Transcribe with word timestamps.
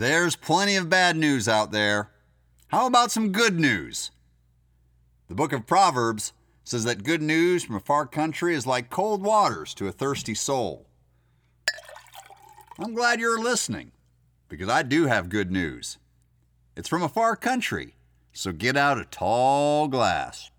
There's 0.00 0.34
plenty 0.34 0.76
of 0.76 0.88
bad 0.88 1.14
news 1.14 1.46
out 1.46 1.72
there. 1.72 2.08
How 2.68 2.86
about 2.86 3.10
some 3.10 3.32
good 3.32 3.60
news? 3.60 4.10
The 5.28 5.34
book 5.34 5.52
of 5.52 5.66
Proverbs 5.66 6.32
says 6.64 6.84
that 6.84 7.04
good 7.04 7.20
news 7.20 7.64
from 7.64 7.76
a 7.76 7.80
far 7.80 8.06
country 8.06 8.54
is 8.54 8.66
like 8.66 8.88
cold 8.88 9.22
waters 9.22 9.74
to 9.74 9.88
a 9.88 9.92
thirsty 9.92 10.34
soul. 10.34 10.86
I'm 12.78 12.94
glad 12.94 13.20
you're 13.20 13.42
listening 13.42 13.92
because 14.48 14.70
I 14.70 14.84
do 14.84 15.04
have 15.04 15.28
good 15.28 15.50
news. 15.50 15.98
It's 16.74 16.88
from 16.88 17.02
a 17.02 17.08
far 17.10 17.36
country, 17.36 17.94
so 18.32 18.52
get 18.52 18.78
out 18.78 18.98
a 18.98 19.04
tall 19.04 19.86
glass. 19.86 20.50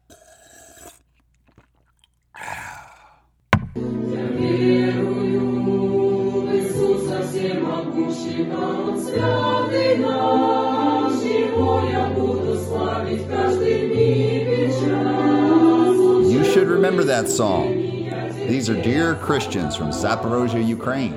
всемогущего, 9.10 9.68
святый 9.68 9.98
наш, 9.98 11.22
Его 11.22 11.80
я 11.90 12.08
буду 12.10 12.56
славить 12.58 13.26
каждый 13.28 13.88
миг 13.88 14.48
и 14.48 14.72
час. 14.72 16.30
You 16.30 16.44
should 16.44 16.68
remember 16.68 17.04
that 17.04 17.28
song. 17.28 17.72
These 18.48 18.70
are 18.70 18.80
dear 18.80 19.14
Christians 19.16 19.74
from 19.74 19.90
Zaporozhye, 19.90 20.64
Ukraine, 20.64 21.16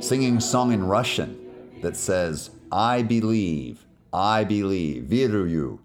singing 0.00 0.38
a 0.38 0.40
song 0.40 0.72
in 0.72 0.84
Russian 0.84 1.36
that 1.82 1.96
says, 1.96 2.50
I 2.72 3.02
believe, 3.02 3.84
I 4.12 4.44
believe, 4.44 5.04
верую. 5.04 5.80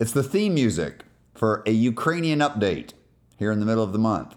It's 0.00 0.12
the 0.12 0.22
theme 0.22 0.54
music 0.54 1.04
for 1.34 1.62
a 1.66 1.70
Ukrainian 1.72 2.38
update 2.38 2.92
here 3.38 3.52
in 3.52 3.60
the 3.60 3.66
middle 3.66 3.84
of 3.84 3.92
the 3.92 3.98
month. 3.98 4.34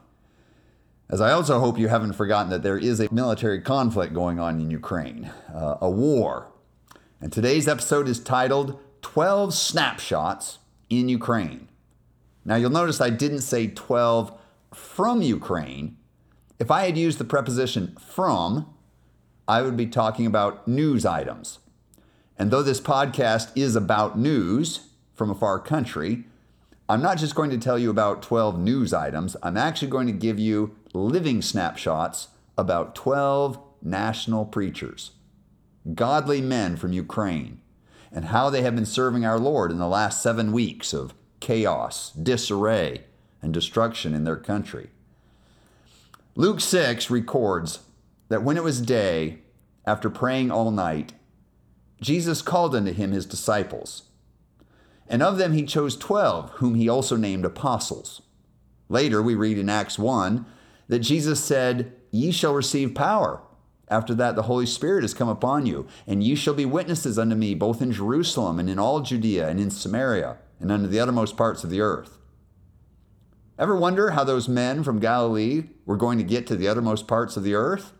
As 1.10 1.20
I 1.20 1.32
also 1.32 1.58
hope 1.58 1.76
you 1.76 1.88
haven't 1.88 2.12
forgotten 2.12 2.50
that 2.50 2.62
there 2.62 2.78
is 2.78 3.00
a 3.00 3.12
military 3.12 3.60
conflict 3.60 4.14
going 4.14 4.38
on 4.38 4.60
in 4.60 4.70
Ukraine, 4.70 5.28
uh, 5.52 5.78
a 5.80 5.90
war. 5.90 6.52
And 7.20 7.32
today's 7.32 7.66
episode 7.66 8.06
is 8.06 8.20
titled 8.20 8.78
12 9.02 9.52
Snapshots 9.52 10.60
in 10.88 11.08
Ukraine. 11.08 11.68
Now 12.44 12.54
you'll 12.54 12.70
notice 12.70 13.00
I 13.00 13.10
didn't 13.10 13.40
say 13.40 13.66
12 13.66 14.38
from 14.72 15.20
Ukraine. 15.20 15.96
If 16.60 16.70
I 16.70 16.86
had 16.86 16.96
used 16.96 17.18
the 17.18 17.24
preposition 17.24 17.96
from, 18.00 18.72
I 19.48 19.62
would 19.62 19.76
be 19.76 19.86
talking 19.86 20.26
about 20.26 20.68
news 20.68 21.04
items. 21.04 21.58
And 22.38 22.52
though 22.52 22.62
this 22.62 22.80
podcast 22.80 23.50
is 23.56 23.74
about 23.74 24.16
news 24.16 24.90
from 25.12 25.28
a 25.28 25.34
far 25.34 25.58
country, 25.58 26.26
I'm 26.90 27.02
not 27.02 27.18
just 27.18 27.36
going 27.36 27.50
to 27.50 27.56
tell 27.56 27.78
you 27.78 27.88
about 27.88 28.20
12 28.20 28.58
news 28.58 28.92
items, 28.92 29.36
I'm 29.44 29.56
actually 29.56 29.92
going 29.92 30.08
to 30.08 30.12
give 30.12 30.40
you 30.40 30.74
living 30.92 31.40
snapshots 31.40 32.30
about 32.58 32.96
12 32.96 33.60
national 33.80 34.44
preachers, 34.46 35.12
godly 35.94 36.40
men 36.40 36.76
from 36.76 36.92
Ukraine, 36.92 37.60
and 38.10 38.24
how 38.24 38.50
they 38.50 38.62
have 38.62 38.74
been 38.74 38.86
serving 38.86 39.24
our 39.24 39.38
Lord 39.38 39.70
in 39.70 39.78
the 39.78 39.86
last 39.86 40.20
seven 40.20 40.50
weeks 40.50 40.92
of 40.92 41.14
chaos, 41.38 42.10
disarray, 42.10 43.04
and 43.40 43.54
destruction 43.54 44.12
in 44.12 44.24
their 44.24 44.34
country. 44.34 44.90
Luke 46.34 46.60
6 46.60 47.08
records 47.08 47.84
that 48.30 48.42
when 48.42 48.56
it 48.56 48.64
was 48.64 48.80
day, 48.80 49.38
after 49.86 50.10
praying 50.10 50.50
all 50.50 50.72
night, 50.72 51.12
Jesus 52.00 52.42
called 52.42 52.74
unto 52.74 52.92
him 52.92 53.12
his 53.12 53.26
disciples. 53.26 54.09
And 55.10 55.22
of 55.22 55.36
them 55.36 55.52
he 55.52 55.64
chose 55.64 55.96
twelve, 55.96 56.50
whom 56.52 56.76
he 56.76 56.88
also 56.88 57.16
named 57.16 57.44
apostles. 57.44 58.22
Later, 58.88 59.20
we 59.20 59.34
read 59.34 59.58
in 59.58 59.68
Acts 59.68 59.98
1 59.98 60.46
that 60.88 61.00
Jesus 61.00 61.42
said, 61.42 61.92
Ye 62.12 62.30
shall 62.30 62.54
receive 62.54 62.94
power. 62.94 63.42
After 63.88 64.14
that, 64.14 64.36
the 64.36 64.42
Holy 64.42 64.66
Spirit 64.66 65.02
has 65.02 65.12
come 65.12 65.28
upon 65.28 65.66
you, 65.66 65.88
and 66.06 66.22
ye 66.22 66.36
shall 66.36 66.54
be 66.54 66.64
witnesses 66.64 67.18
unto 67.18 67.34
me, 67.34 67.56
both 67.56 67.82
in 67.82 67.90
Jerusalem 67.90 68.60
and 68.60 68.70
in 68.70 68.78
all 68.78 69.00
Judea 69.00 69.48
and 69.48 69.58
in 69.58 69.70
Samaria 69.70 70.38
and 70.60 70.70
unto 70.70 70.86
the 70.86 71.00
uttermost 71.00 71.36
parts 71.36 71.64
of 71.64 71.70
the 71.70 71.80
earth. 71.80 72.18
Ever 73.58 73.76
wonder 73.76 74.10
how 74.10 74.22
those 74.22 74.48
men 74.48 74.84
from 74.84 75.00
Galilee 75.00 75.64
were 75.86 75.96
going 75.96 76.18
to 76.18 76.24
get 76.24 76.46
to 76.46 76.56
the 76.56 76.68
uttermost 76.68 77.08
parts 77.08 77.36
of 77.36 77.42
the 77.42 77.54
earth? 77.54 77.92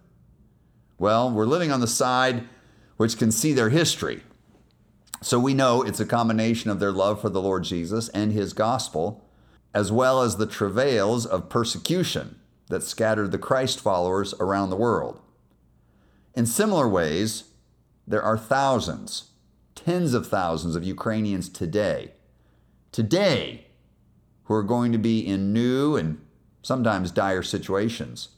Well, 0.97 1.31
we're 1.31 1.45
living 1.45 1.73
on 1.73 1.81
the 1.81 1.87
side 1.89 2.49
which 2.97 3.19
can 3.19 3.33
see 3.33 3.53
their 3.53 3.71
history. 3.71 4.23
So 5.23 5.39
we 5.39 5.53
know 5.53 5.83
it's 5.83 6.01
a 6.01 6.07
combination 6.07 6.71
of 6.71 6.81
their 6.81 6.93
love 6.93 7.21
for 7.21 7.29
the 7.29 7.43
Lord 7.43 7.65
Jesus 7.65 8.09
and 8.11 8.33
his 8.33 8.55
gospel, 8.55 9.29
as 9.75 9.93
well 9.93 10.23
as 10.23 10.37
the 10.37 10.47
travails 10.47 11.27
of 11.27 11.51
persecution 11.51 12.41
that 12.69 12.83
scattered 12.83 13.31
the 13.31 13.39
Christ 13.39 13.81
followers 13.81 14.33
around 14.41 14.71
the 14.71 14.77
world. 14.77 15.21
In 16.35 16.47
similar 16.47 16.89
ways, 16.89 17.45
there 18.07 18.23
are 18.23 18.39
thousands, 18.39 19.33
tens 19.75 20.15
of 20.15 20.27
thousands 20.27 20.75
of 20.75 20.85
Ukrainians 20.85 21.49
today, 21.49 22.13
today, 22.91 23.67
who 24.45 24.55
are 24.55 24.63
going 24.63 24.91
to 24.91 24.99
be 24.99 25.25
in 25.27 25.53
new 25.53 25.97
and 25.97 26.19
sometimes 26.63 27.11
dire 27.11 27.43
situations, 27.43 28.31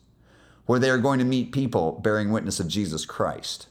where 0.66 0.80
they 0.80 0.90
are 0.90 0.98
going 0.98 1.20
to 1.20 1.24
meet 1.24 1.52
people 1.52 2.00
bearing 2.02 2.32
witness 2.32 2.58
of 2.58 2.68
Jesus 2.68 3.06
Christ. 3.06 3.68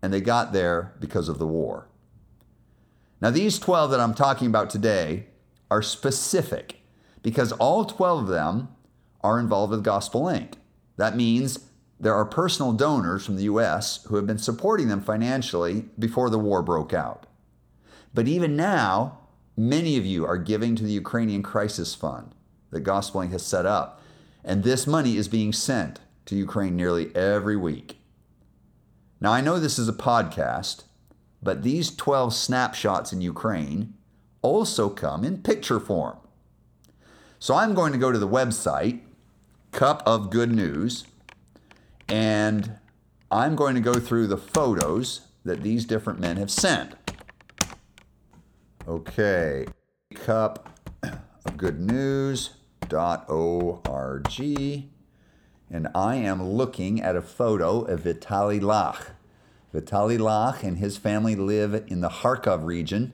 And 0.00 0.12
they 0.12 0.20
got 0.20 0.52
there 0.52 0.94
because 1.00 1.28
of 1.28 1.38
the 1.38 1.46
war. 1.46 1.88
Now, 3.20 3.30
these 3.30 3.58
12 3.58 3.90
that 3.90 4.00
I'm 4.00 4.14
talking 4.14 4.48
about 4.48 4.70
today 4.70 5.26
are 5.70 5.82
specific 5.82 6.80
because 7.22 7.52
all 7.52 7.84
12 7.84 8.24
of 8.24 8.28
them 8.28 8.68
are 9.22 9.40
involved 9.40 9.70
with 9.70 9.82
Gospel 9.82 10.24
Link 10.24 10.58
That 10.96 11.16
means 11.16 11.70
there 11.98 12.14
are 12.14 12.26
personal 12.26 12.72
donors 12.72 13.24
from 13.24 13.36
the 13.36 13.44
U.S. 13.44 14.04
who 14.04 14.16
have 14.16 14.26
been 14.26 14.38
supporting 14.38 14.88
them 14.88 15.00
financially 15.00 15.86
before 15.98 16.28
the 16.28 16.38
war 16.38 16.62
broke 16.62 16.92
out. 16.92 17.26
But 18.12 18.28
even 18.28 18.56
now, 18.56 19.20
many 19.56 19.96
of 19.96 20.04
you 20.04 20.26
are 20.26 20.36
giving 20.36 20.76
to 20.76 20.84
the 20.84 20.92
Ukrainian 20.92 21.42
Crisis 21.42 21.94
Fund 21.94 22.34
that 22.70 22.80
Gospel 22.80 23.20
Link 23.20 23.32
has 23.32 23.44
set 23.44 23.64
up, 23.64 24.02
and 24.44 24.62
this 24.62 24.86
money 24.86 25.16
is 25.16 25.28
being 25.28 25.52
sent 25.52 26.00
to 26.26 26.36
Ukraine 26.36 26.76
nearly 26.76 27.14
every 27.16 27.56
week. 27.56 27.98
Now, 29.20 29.32
I 29.32 29.40
know 29.40 29.58
this 29.58 29.78
is 29.78 29.88
a 29.88 29.92
podcast, 29.92 30.82
but 31.44 31.62
these 31.62 31.94
12 31.94 32.34
snapshots 32.34 33.12
in 33.12 33.20
Ukraine 33.20 33.94
also 34.42 34.88
come 34.88 35.24
in 35.24 35.42
picture 35.42 35.78
form. 35.78 36.16
So 37.38 37.54
I'm 37.54 37.74
going 37.74 37.92
to 37.92 37.98
go 37.98 38.10
to 38.10 38.18
the 38.18 38.28
website, 38.28 39.02
Cup 39.70 40.02
of 40.06 40.30
Good 40.30 40.50
News, 40.50 41.04
and 42.08 42.78
I'm 43.30 43.54
going 43.54 43.74
to 43.74 43.80
go 43.80 43.94
through 43.94 44.26
the 44.28 44.38
photos 44.38 45.22
that 45.44 45.62
these 45.62 45.84
different 45.84 46.20
men 46.20 46.38
have 46.38 46.50
sent. 46.50 46.94
Okay, 48.88 49.66
Cup 50.14 50.70
of 51.02 51.56
Good 51.56 51.80
News.org, 51.80 52.90
and 55.70 55.88
I 55.94 56.14
am 56.16 56.42
looking 56.42 57.02
at 57.02 57.16
a 57.16 57.22
photo 57.22 57.82
of 57.82 58.00
Vitali 58.00 58.60
Lakh. 58.60 59.10
Vitaly 59.74 60.20
Lakh 60.20 60.62
and 60.62 60.78
his 60.78 60.96
family 60.96 61.34
live 61.34 61.74
in 61.88 62.00
the 62.00 62.08
Kharkov 62.08 62.64
region. 62.64 63.12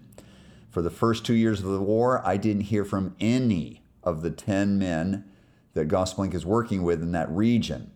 For 0.68 0.82
the 0.82 0.90
first 0.90 1.24
two 1.24 1.34
years 1.34 1.60
of 1.60 1.70
the 1.70 1.80
war, 1.80 2.20
I 2.24 2.36
didn't 2.36 2.64
hear 2.64 2.84
from 2.84 3.16
any 3.18 3.82
of 4.04 4.20
the 4.20 4.30
10 4.30 4.78
men 4.78 5.24
that 5.72 5.86
Gospel 5.86 6.22
Link 6.22 6.34
is 6.34 6.44
working 6.44 6.82
with 6.82 7.02
in 7.02 7.12
that 7.12 7.30
region. 7.30 7.90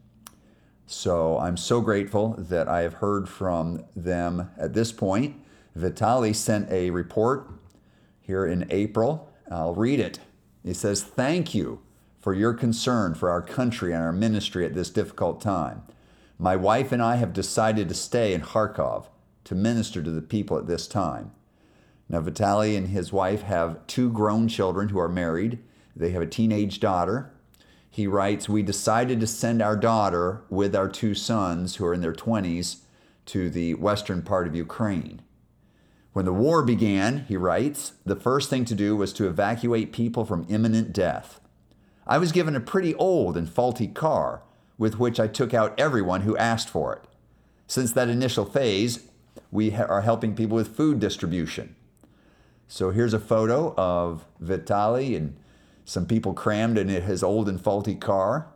So 0.87 1.39
I'm 1.39 1.59
so 1.59 1.83
grateful 1.83 2.37
that 2.39 2.67
I 2.67 2.81
have 2.81 2.95
heard 2.95 3.29
from 3.29 3.85
them 3.95 4.51
at 4.59 4.73
this 4.73 4.93
point. 4.93 5.37
Vitaly 5.77 6.35
sent 6.35 6.71
a 6.71 6.91
report 6.91 7.49
here 8.21 8.47
in 8.47 8.67
April. 8.71 9.31
I'll 9.51 9.75
read 9.75 10.01
it. 10.01 10.21
He 10.63 10.73
says, 10.73 11.03
Thank 11.03 11.55
you 11.55 11.81
for 12.19 12.33
your 12.33 12.55
concern 12.55 13.15
for 13.15 13.29
our 13.29 13.43
country 13.43 13.93
and 13.93 14.03
our 14.03 14.13
ministry 14.13 14.65
at 14.65 14.75
this 14.75 14.89
difficult 14.89 15.43
time. 15.43 15.83
My 16.39 16.57
wife 16.57 16.91
and 16.91 17.01
I 17.01 17.17
have 17.17 17.33
decided 17.33 17.89
to 17.89 17.95
stay 17.95 18.35
in 18.35 18.41
Kharkov 18.41 19.07
to 19.45 19.55
minister 19.55 20.03
to 20.03 20.11
the 20.11 20.23
people 20.23 20.59
at 20.59 20.67
this 20.67 20.89
time. 20.89 21.33
Now, 22.09 22.21
Vitaly 22.21 22.77
and 22.77 22.89
his 22.89 23.13
wife 23.13 23.43
have 23.43 23.87
two 23.87 24.11
grown 24.11 24.49
children 24.49 24.89
who 24.89 24.99
are 24.99 25.09
married. 25.09 25.59
They 25.95 26.11
have 26.11 26.23
a 26.23 26.27
teenage 26.27 26.81
daughter. 26.81 27.31
He 27.89 28.07
writes, 28.07 28.49
We 28.49 28.63
decided 28.63 29.21
to 29.21 29.27
send 29.27 29.63
our 29.63 29.77
daughter 29.77 30.43
with 30.51 30.75
our 30.75 30.89
two 30.89 31.15
sons, 31.15 31.77
who 31.77 31.87
are 31.87 31.95
in 31.95 32.01
their 32.01 32.13
20s, 32.13 32.79
to 33.27 33.49
the 33.49 33.75
western 33.75 34.23
part 34.23 34.47
of 34.47 34.57
Ukraine. 34.57 35.23
When 36.13 36.25
the 36.25 36.33
war 36.33 36.63
began, 36.63 37.25
he 37.29 37.37
writes, 37.37 37.95
the 38.05 38.17
first 38.17 38.51
thing 38.51 38.65
to 38.67 38.75
do 38.75 38.97
was 38.97 39.13
to 39.15 39.27
evacuate 39.27 39.93
people 39.93 40.25
from 40.25 40.47
imminent 40.49 40.93
death. 40.93 41.41
I 42.07 42.19
was 42.19 42.33
given 42.33 42.55
a 42.55 42.61
pretty 42.61 42.95
old 42.97 43.37
and 43.37 43.49
faulty 43.49 43.89
car 43.89 44.43
with 44.79 44.99
which 44.99 45.21
I 45.21 45.27
took 45.27 45.55
out 45.55 45.79
everyone 45.79 46.23
who 46.23 46.37
asked 46.37 46.69
for 46.69 46.95
it. 46.95 47.05
Since 47.67 47.93
that 47.93 48.09
initial 48.09 48.45
phase, 48.45 49.09
we 49.51 49.71
ha- 49.71 49.85
are 49.85 50.03
helping 50.03 50.35
people 50.35 50.57
with 50.57 50.77
food 50.77 51.01
distribution. 51.01 51.77
So 52.67 52.91
here's 52.91 53.15
a 53.15 53.21
photo 53.21 53.75
of 53.77 54.25
Vitali 54.41 55.15
and 55.15 55.37
some 55.85 56.07
people 56.07 56.33
crammed 56.33 56.79
in 56.79 56.89
his 56.89 57.23
old 57.23 57.49
and 57.49 57.61
faulty 57.61 57.95
car. 57.95 58.49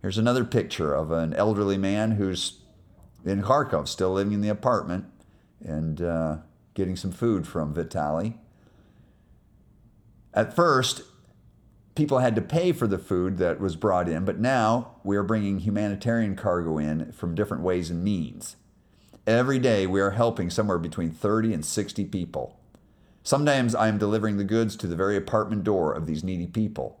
Here's 0.00 0.18
another 0.18 0.44
picture 0.44 0.94
of 0.94 1.10
an 1.10 1.32
elderly 1.34 1.78
man 1.78 2.12
who's 2.12 2.60
in 3.24 3.42
Kharkov, 3.42 3.88
still 3.88 4.12
living 4.12 4.32
in 4.32 4.40
the 4.40 4.48
apartment. 4.48 5.06
and 5.64 6.02
uh, 6.02 6.36
getting 6.74 6.96
some 6.96 7.12
food 7.12 7.46
from 7.46 7.74
Vitali. 7.74 8.38
At 10.34 10.56
first, 10.56 11.02
people 11.94 12.18
had 12.18 12.34
to 12.36 12.42
pay 12.42 12.72
for 12.72 12.86
the 12.86 12.98
food 12.98 13.38
that 13.38 13.60
was 13.60 13.76
brought 13.76 14.08
in, 14.08 14.24
but 14.24 14.38
now 14.38 14.92
we 15.04 15.16
are 15.16 15.22
bringing 15.22 15.58
humanitarian 15.58 16.36
cargo 16.36 16.78
in 16.78 17.12
from 17.12 17.34
different 17.34 17.62
ways 17.62 17.90
and 17.90 18.02
means. 18.02 18.56
Every 19.26 19.58
day, 19.58 19.86
we 19.86 20.00
are 20.00 20.12
helping 20.12 20.50
somewhere 20.50 20.78
between 20.78 21.10
30 21.10 21.54
and 21.54 21.64
60 21.64 22.04
people. 22.06 22.58
Sometimes 23.22 23.74
I 23.74 23.86
am 23.86 23.98
delivering 23.98 24.36
the 24.36 24.44
goods 24.44 24.74
to 24.76 24.86
the 24.88 24.96
very 24.96 25.16
apartment 25.16 25.62
door 25.62 25.92
of 25.92 26.06
these 26.06 26.24
needy 26.24 26.46
people. 26.46 26.98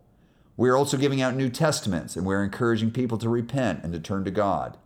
We 0.56 0.68
are 0.68 0.76
also 0.76 0.96
giving 0.96 1.20
out 1.20 1.34
New 1.34 1.48
Testaments 1.48 2.14
and 2.14 2.24
we're 2.24 2.44
encouraging 2.44 2.92
people 2.92 3.18
to 3.18 3.28
repent 3.28 3.82
and 3.82 3.92
to 3.92 3.98
turn 3.98 4.24
to 4.24 4.30
God. 4.30 4.76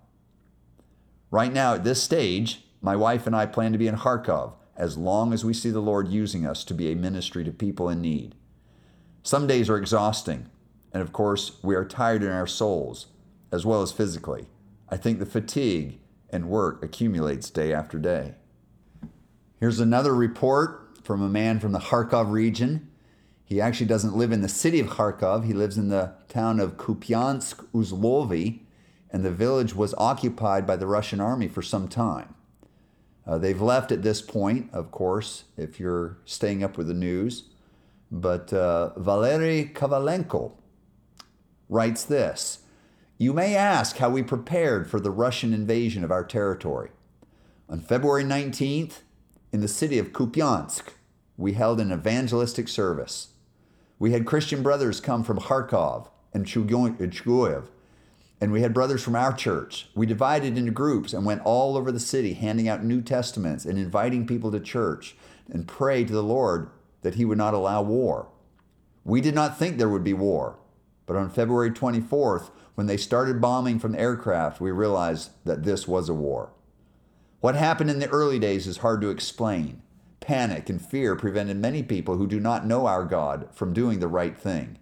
Right 1.30 1.52
now, 1.52 1.74
at 1.74 1.84
this 1.84 2.02
stage, 2.02 2.62
my 2.80 2.96
wife 2.96 3.26
and 3.26 3.36
I 3.36 3.46
plan 3.46 3.72
to 3.72 3.78
be 3.78 3.88
in 3.88 3.96
Kharkov 3.96 4.54
as 4.76 4.96
long 4.96 5.32
as 5.32 5.44
we 5.44 5.52
see 5.52 5.70
the 5.70 5.80
Lord 5.80 6.08
using 6.08 6.46
us 6.46 6.64
to 6.64 6.74
be 6.74 6.90
a 6.90 6.96
ministry 6.96 7.44
to 7.44 7.52
people 7.52 7.88
in 7.88 8.00
need. 8.00 8.34
Some 9.26 9.48
days 9.48 9.68
are 9.68 9.76
exhausting, 9.76 10.48
and 10.92 11.02
of 11.02 11.12
course, 11.12 11.58
we 11.60 11.74
are 11.74 11.84
tired 11.84 12.22
in 12.22 12.30
our 12.30 12.46
souls, 12.46 13.06
as 13.50 13.66
well 13.66 13.82
as 13.82 13.90
physically. 13.90 14.46
I 14.88 14.96
think 14.96 15.18
the 15.18 15.26
fatigue 15.26 15.98
and 16.30 16.48
work 16.48 16.80
accumulates 16.80 17.50
day 17.50 17.72
after 17.72 17.98
day. 17.98 18.36
Here's 19.58 19.80
another 19.80 20.14
report 20.14 21.00
from 21.02 21.22
a 21.22 21.28
man 21.28 21.58
from 21.58 21.72
the 21.72 21.80
Kharkov 21.80 22.30
region. 22.30 22.88
He 23.44 23.60
actually 23.60 23.88
doesn't 23.88 24.16
live 24.16 24.30
in 24.30 24.42
the 24.42 24.48
city 24.48 24.78
of 24.78 24.86
Kharkov, 24.86 25.44
he 25.44 25.52
lives 25.52 25.76
in 25.76 25.88
the 25.88 26.12
town 26.28 26.60
of 26.60 26.76
Kupiansk 26.76 27.66
Uzlovy, 27.74 28.60
and 29.10 29.24
the 29.24 29.32
village 29.32 29.74
was 29.74 29.92
occupied 29.98 30.68
by 30.68 30.76
the 30.76 30.86
Russian 30.86 31.20
army 31.20 31.48
for 31.48 31.62
some 31.62 31.88
time. 31.88 32.36
Uh, 33.26 33.38
they've 33.38 33.60
left 33.60 33.90
at 33.90 34.04
this 34.04 34.22
point, 34.22 34.72
of 34.72 34.92
course, 34.92 35.46
if 35.56 35.80
you're 35.80 36.16
staying 36.24 36.62
up 36.62 36.78
with 36.78 36.86
the 36.86 36.94
news. 36.94 37.48
But 38.10 38.52
uh, 38.52 38.98
Valery 38.98 39.70
Kovalenko 39.74 40.52
writes 41.68 42.04
this 42.04 42.60
You 43.18 43.32
may 43.32 43.54
ask 43.54 43.96
how 43.96 44.10
we 44.10 44.22
prepared 44.22 44.88
for 44.88 45.00
the 45.00 45.10
Russian 45.10 45.52
invasion 45.52 46.04
of 46.04 46.10
our 46.10 46.24
territory. 46.24 46.90
On 47.68 47.80
February 47.80 48.24
19th, 48.24 49.00
in 49.52 49.60
the 49.60 49.68
city 49.68 49.98
of 49.98 50.12
Kupiansk, 50.12 50.92
we 51.36 51.54
held 51.54 51.80
an 51.80 51.92
evangelistic 51.92 52.68
service. 52.68 53.28
We 53.98 54.12
had 54.12 54.26
Christian 54.26 54.62
brothers 54.62 55.00
come 55.00 55.24
from 55.24 55.38
Kharkov 55.38 56.08
and 56.32 56.46
Chugoyev, 56.46 57.64
and 58.40 58.52
we 58.52 58.60
had 58.60 58.74
brothers 58.74 59.02
from 59.02 59.16
our 59.16 59.32
church. 59.32 59.88
We 59.94 60.06
divided 60.06 60.56
into 60.56 60.70
groups 60.70 61.12
and 61.12 61.24
went 61.24 61.42
all 61.44 61.76
over 61.76 61.90
the 61.90 61.98
city 61.98 62.34
handing 62.34 62.68
out 62.68 62.84
New 62.84 63.00
Testaments 63.00 63.64
and 63.64 63.78
inviting 63.78 64.26
people 64.26 64.52
to 64.52 64.60
church 64.60 65.16
and 65.50 65.66
pray 65.66 66.04
to 66.04 66.12
the 66.12 66.22
Lord 66.22 66.70
that 67.06 67.14
He 67.14 67.24
would 67.24 67.38
not 67.38 67.54
allow 67.54 67.82
war. 67.82 68.26
We 69.04 69.20
did 69.20 69.32
not 69.32 69.56
think 69.56 69.78
there 69.78 69.88
would 69.88 70.02
be 70.02 70.12
war, 70.12 70.58
but 71.06 71.14
on 71.14 71.30
February 71.30 71.70
24th, 71.70 72.50
when 72.74 72.88
they 72.88 72.96
started 72.96 73.40
bombing 73.40 73.78
from 73.78 73.94
aircraft, 73.94 74.60
we 74.60 74.72
realized 74.72 75.30
that 75.44 75.62
this 75.62 75.86
was 75.86 76.08
a 76.08 76.14
war. 76.14 76.50
What 77.38 77.54
happened 77.54 77.90
in 77.90 78.00
the 78.00 78.08
early 78.08 78.40
days 78.40 78.66
is 78.66 78.78
hard 78.78 79.00
to 79.02 79.10
explain. 79.10 79.82
Panic 80.18 80.68
and 80.68 80.84
fear 80.84 81.14
prevented 81.14 81.58
many 81.58 81.84
people 81.84 82.16
who 82.16 82.26
do 82.26 82.40
not 82.40 82.66
know 82.66 82.86
our 82.86 83.04
God 83.04 83.50
from 83.52 83.72
doing 83.72 84.00
the 84.00 84.08
right 84.08 84.36
thing. 84.36 84.76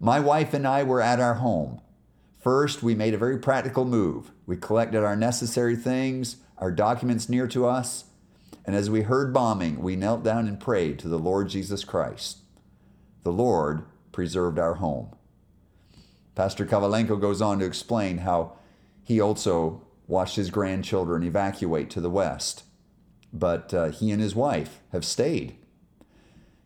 My 0.00 0.18
wife 0.18 0.54
and 0.54 0.66
I 0.66 0.84
were 0.84 1.02
at 1.02 1.20
our 1.20 1.34
home. 1.34 1.82
First, 2.40 2.82
we 2.82 2.94
made 2.94 3.12
a 3.12 3.18
very 3.18 3.36
practical 3.38 3.84
move. 3.84 4.30
We 4.46 4.56
collected 4.56 5.04
our 5.04 5.16
necessary 5.16 5.76
things, 5.76 6.38
our 6.56 6.72
documents 6.72 7.28
near 7.28 7.46
to 7.48 7.66
us, 7.66 8.04
and 8.66 8.76
as 8.76 8.90
we 8.90 9.02
heard 9.02 9.32
bombing, 9.32 9.80
we 9.80 9.96
knelt 9.96 10.22
down 10.22 10.46
and 10.46 10.60
prayed 10.60 10.98
to 10.98 11.08
the 11.08 11.18
Lord 11.18 11.48
Jesus 11.48 11.84
Christ. 11.84 12.38
The 13.22 13.32
Lord 13.32 13.84
preserved 14.12 14.58
our 14.58 14.74
home. 14.74 15.14
Pastor 16.34 16.66
Kovalenko 16.66 17.20
goes 17.20 17.40
on 17.40 17.60
to 17.60 17.64
explain 17.64 18.18
how 18.18 18.58
he 19.02 19.20
also 19.20 19.82
watched 20.06 20.36
his 20.36 20.50
grandchildren 20.50 21.22
evacuate 21.22 21.88
to 21.90 22.00
the 22.00 22.10
west 22.10 22.64
but 23.38 23.72
uh, 23.74 23.90
he 23.90 24.10
and 24.10 24.20
his 24.20 24.34
wife 24.34 24.80
have 24.92 25.04
stayed. 25.04 25.56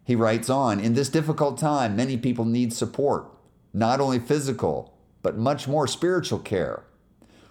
He 0.05 0.15
writes 0.17 0.51
on 0.51 0.81
In 0.81 0.95
this 0.95 1.09
difficult 1.09 1.59
time, 1.59 1.97
many 1.97 2.17
people 2.17 2.45
need 2.45 2.73
support, 2.73 3.27
not 3.73 4.01
only 4.01 4.19
physical, 4.19 4.97
but 5.23 5.37
much 5.37 5.69
more 5.69 5.87
spiritual 5.87 6.39
care. 6.39 6.85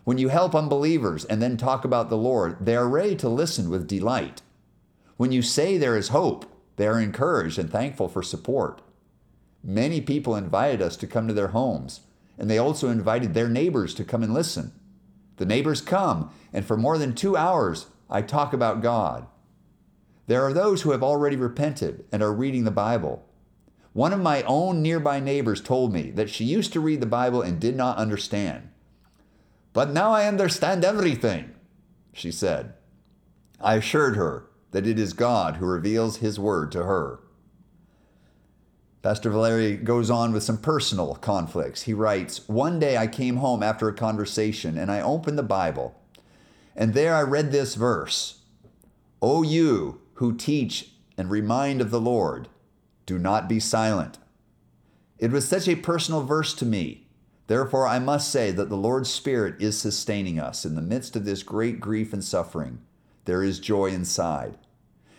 When 0.09 0.17
you 0.17 0.29
help 0.29 0.55
unbelievers 0.55 1.23
and 1.25 1.39
then 1.39 1.55
talk 1.55 1.85
about 1.85 2.09
the 2.09 2.17
Lord, 2.17 2.65
they 2.65 2.75
are 2.75 2.89
ready 2.89 3.15
to 3.17 3.29
listen 3.29 3.69
with 3.69 3.87
delight. 3.87 4.41
When 5.17 5.31
you 5.31 5.43
say 5.43 5.77
there 5.77 5.95
is 5.95 6.07
hope, 6.07 6.47
they 6.77 6.87
are 6.87 6.99
encouraged 6.99 7.59
and 7.59 7.69
thankful 7.69 8.07
for 8.07 8.23
support. 8.23 8.81
Many 9.63 10.01
people 10.01 10.35
invited 10.35 10.81
us 10.81 10.97
to 10.97 11.05
come 11.05 11.27
to 11.27 11.33
their 11.35 11.49
homes, 11.49 12.01
and 12.39 12.49
they 12.49 12.57
also 12.57 12.89
invited 12.89 13.35
their 13.35 13.47
neighbors 13.47 13.93
to 13.93 14.03
come 14.03 14.23
and 14.23 14.33
listen. 14.33 14.71
The 15.37 15.45
neighbors 15.45 15.79
come, 15.79 16.31
and 16.51 16.65
for 16.65 16.75
more 16.75 16.97
than 16.97 17.13
two 17.13 17.37
hours, 17.37 17.85
I 18.09 18.23
talk 18.23 18.51
about 18.51 18.81
God. 18.81 19.27
There 20.25 20.41
are 20.41 20.53
those 20.53 20.81
who 20.81 20.89
have 20.89 21.03
already 21.03 21.35
repented 21.35 22.05
and 22.11 22.23
are 22.23 22.33
reading 22.33 22.63
the 22.63 22.71
Bible. 22.71 23.29
One 23.93 24.13
of 24.13 24.19
my 24.19 24.41
own 24.47 24.81
nearby 24.81 25.19
neighbors 25.19 25.61
told 25.61 25.93
me 25.93 26.09
that 26.09 26.31
she 26.31 26.45
used 26.45 26.73
to 26.73 26.79
read 26.79 26.99
the 26.99 27.05
Bible 27.05 27.43
and 27.43 27.59
did 27.59 27.75
not 27.75 27.97
understand. 27.97 28.69
But 29.79 29.91
now 29.91 30.11
I 30.11 30.27
understand 30.27 30.83
everything, 30.83 31.51
she 32.11 32.33
said. 32.33 32.73
I 33.61 33.75
assured 33.75 34.17
her 34.17 34.49
that 34.71 34.85
it 34.85 34.99
is 34.99 35.13
God 35.13 35.55
who 35.55 35.65
reveals 35.65 36.17
His 36.17 36.37
word 36.37 36.69
to 36.73 36.83
her. 36.83 37.21
Pastor 39.01 39.29
Valery 39.29 39.77
goes 39.77 40.09
on 40.09 40.33
with 40.33 40.43
some 40.43 40.57
personal 40.57 41.15
conflicts. 41.15 41.83
He 41.83 41.93
writes 41.93 42.45
One 42.49 42.77
day 42.77 42.97
I 42.97 43.07
came 43.07 43.37
home 43.37 43.63
after 43.63 43.87
a 43.87 43.93
conversation 43.93 44.77
and 44.77 44.91
I 44.91 44.99
opened 44.99 45.37
the 45.37 45.43
Bible 45.43 45.97
and 46.75 46.93
there 46.93 47.15
I 47.15 47.21
read 47.21 47.53
this 47.53 47.75
verse 47.75 48.41
O 49.21 49.43
you 49.43 50.01
who 50.15 50.35
teach 50.35 50.91
and 51.17 51.31
remind 51.31 51.79
of 51.79 51.89
the 51.89 52.01
Lord, 52.01 52.49
do 53.05 53.17
not 53.17 53.47
be 53.47 53.61
silent. 53.61 54.17
It 55.17 55.31
was 55.31 55.47
such 55.47 55.69
a 55.69 55.75
personal 55.75 56.25
verse 56.25 56.53
to 56.55 56.65
me. 56.65 57.05
Therefore, 57.49 57.87
I 57.87 57.97
must 57.97 58.31
say 58.31 58.51
that 58.51 58.69
the 58.69 58.77
Lord's 58.77 59.09
Spirit 59.09 59.59
is 59.59 59.75
sustaining 59.75 60.39
us 60.39 60.65
in 60.65 60.75
the 60.75 60.83
midst 60.83 61.15
of 61.15 61.25
this 61.25 61.41
great 61.41 61.79
grief 61.79 62.13
and 62.13 62.23
suffering. 62.23 62.77
There 63.25 63.43
is 63.43 63.59
joy 63.59 63.87
inside. 63.87 64.55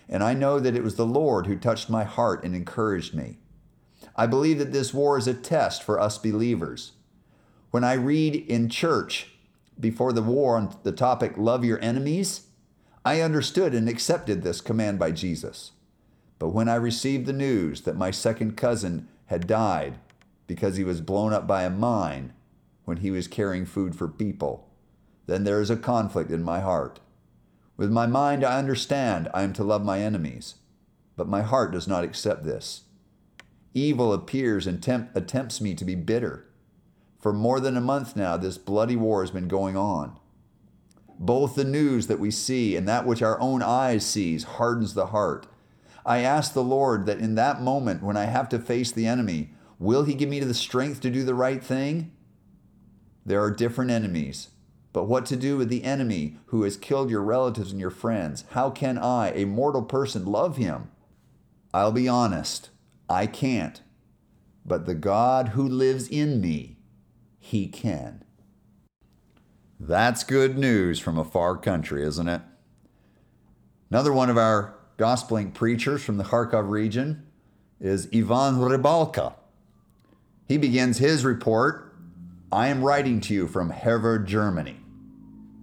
And 0.09 0.23
I 0.23 0.35
know 0.35 0.61
that 0.61 0.76
it 0.76 0.85
was 0.85 0.95
the 0.95 1.05
Lord 1.05 1.49
who 1.49 1.57
touched 1.57 1.90
my 1.90 2.05
heart 2.05 2.45
and 2.45 2.55
encouraged 2.55 3.14
me. 3.14 3.38
I 4.14 4.28
believe 4.28 4.59
that 4.61 4.71
this 4.71 4.95
war 4.95 5.19
is 5.19 5.26
a 5.26 5.35
test 5.35 5.83
for 5.83 5.99
us 5.99 6.19
believers. 6.19 6.93
When 7.73 7.83
I 7.83 7.95
read 7.95 8.37
in 8.37 8.69
church 8.69 9.33
before 9.81 10.12
the 10.12 10.23
war 10.23 10.57
on 10.57 10.76
the 10.85 10.93
topic, 10.93 11.33
Love 11.37 11.64
Your 11.64 11.81
Enemies, 11.83 12.43
I 13.05 13.23
understood 13.23 13.75
and 13.75 13.88
accepted 13.88 14.43
this 14.43 14.61
command 14.61 15.00
by 15.00 15.11
Jesus. 15.11 15.73
But 16.38 16.50
when 16.50 16.69
I 16.69 16.76
received 16.76 17.26
the 17.26 17.33
news 17.33 17.81
that 17.81 17.97
my 17.97 18.12
second 18.12 18.57
cousin 18.57 19.09
had 19.26 19.49
died 19.49 19.99
because 20.50 20.76
he 20.76 20.83
was 20.83 21.00
blown 21.00 21.33
up 21.33 21.47
by 21.47 21.62
a 21.62 21.71
mine 21.71 22.33
when 22.85 22.97
he 22.97 23.12
was 23.12 23.28
carrying 23.28 23.64
food 23.64 23.95
for 23.95 24.09
people, 24.09 24.69
then 25.26 25.45
there 25.45 25.61
is 25.61 25.71
a 25.71 25.76
conflict 25.76 26.28
in 26.28 26.42
my 26.42 26.59
heart. 26.59 26.99
With 27.76 27.92
my 27.92 28.09
mind, 28.09 28.42
I 28.42 28.59
understand 28.59 29.28
I 29.33 29.45
am 29.45 29.52
to 29.52 29.62
love 29.62 29.85
my 29.85 30.00
enemies, 30.00 30.57
but 31.16 31.28
my 31.28 31.42
heart 31.42 31.71
does 31.71 31.87
not 31.87 32.02
accept 32.02 32.42
this. 32.42 32.83
Evil 33.75 34.12
appears 34.12 34.66
and 34.66 34.83
tempt, 34.83 35.16
attempts 35.16 35.61
me 35.61 35.73
to 35.76 35.85
be 35.85 35.95
bitter. 35.95 36.49
For 37.21 37.33
more 37.33 37.61
than 37.61 37.76
a 37.76 37.80
month 37.80 38.16
now, 38.16 38.37
this 38.37 38.59
bloody 38.59 38.97
war 38.97 39.23
has 39.23 39.30
been 39.30 39.47
going 39.47 39.76
on. 39.76 40.19
Both 41.16 41.54
the 41.54 41.62
news 41.62 42.09
that 42.09 42.19
we 42.19 42.33
see 42.33 42.75
and 42.75 42.88
that 42.88 43.07
which 43.07 43.23
our 43.23 43.40
own 43.40 43.62
eyes 43.62 44.04
sees 44.04 44.42
hardens 44.42 44.95
the 44.95 45.07
heart. 45.07 45.47
I 46.04 46.23
ask 46.23 46.54
the 46.54 46.64
Lord 46.64 47.07
that 47.07 47.21
in 47.21 47.37
that 47.37 47.62
moment 47.62 48.02
when 48.02 48.16
I 48.16 48.25
have 48.25 48.49
to 48.49 48.59
face 48.59 48.90
the 48.90 49.07
enemy, 49.07 49.50
will 49.81 50.05
he 50.05 50.15
give 50.15 50.29
me 50.29 50.39
the 50.39 50.55
strength 50.55 51.01
to 51.01 51.11
do 51.11 51.25
the 51.25 51.35
right 51.35 51.65
thing? 51.65 52.13
There 53.27 53.43
are 53.43 53.51
different 53.51 53.91
enemies, 53.91 54.51
but 54.93 55.05
what 55.05 55.27
to 55.27 55.37
do 55.37 55.57
with 55.57 55.69
the 55.69 55.83
enemy 55.83 56.37
who 56.47 56.63
has 56.63 56.77
killed 56.77 57.11
your 57.11 57.23
relatives 57.23 57.73
and 57.73 57.81
your 57.81 57.91
friends? 57.91 58.45
How 58.51 58.71
can 58.71 58.99
I, 58.99 59.33
a 59.33 59.47
mortal 59.47 59.83
person, 59.83 60.27
love 60.27 60.57
him? 60.57 60.91
I'll 61.75 61.93
be 61.93 62.09
honest, 62.09 62.71
I 63.09 63.27
can't. 63.27 63.81
But 64.65 64.87
the 64.87 64.95
God 64.95 65.49
who 65.49 65.67
lives 65.67 66.07
in 66.09 66.41
me, 66.41 66.77
he 67.39 67.67
can. 67.67 68.23
That's 69.79 70.25
good 70.25 70.59
news 70.59 71.01
from 71.01 71.19
a 71.19 71.25
far 71.25 71.57
country, 71.57 72.05
isn't 72.05 72.29
it? 72.29 72.43
Another 73.91 74.13
one 74.13 74.29
of 74.29 74.37
our 74.37 74.75
gospeling 74.99 75.55
preachers 75.55 76.05
from 76.05 76.19
the 76.19 76.25
Kharkov 76.25 76.69
region 76.69 77.27
is 77.81 78.07
Ivan 78.15 78.57
Rybalka. 78.57 79.35
He 80.50 80.59
begins 80.59 80.99
his 80.99 81.25
report 81.25 81.95
I 82.50 82.66
am 82.66 82.83
writing 82.83 83.21
to 83.21 83.33
you 83.33 83.47
from 83.47 83.71
Herford, 83.71 84.26
Germany. 84.26 84.80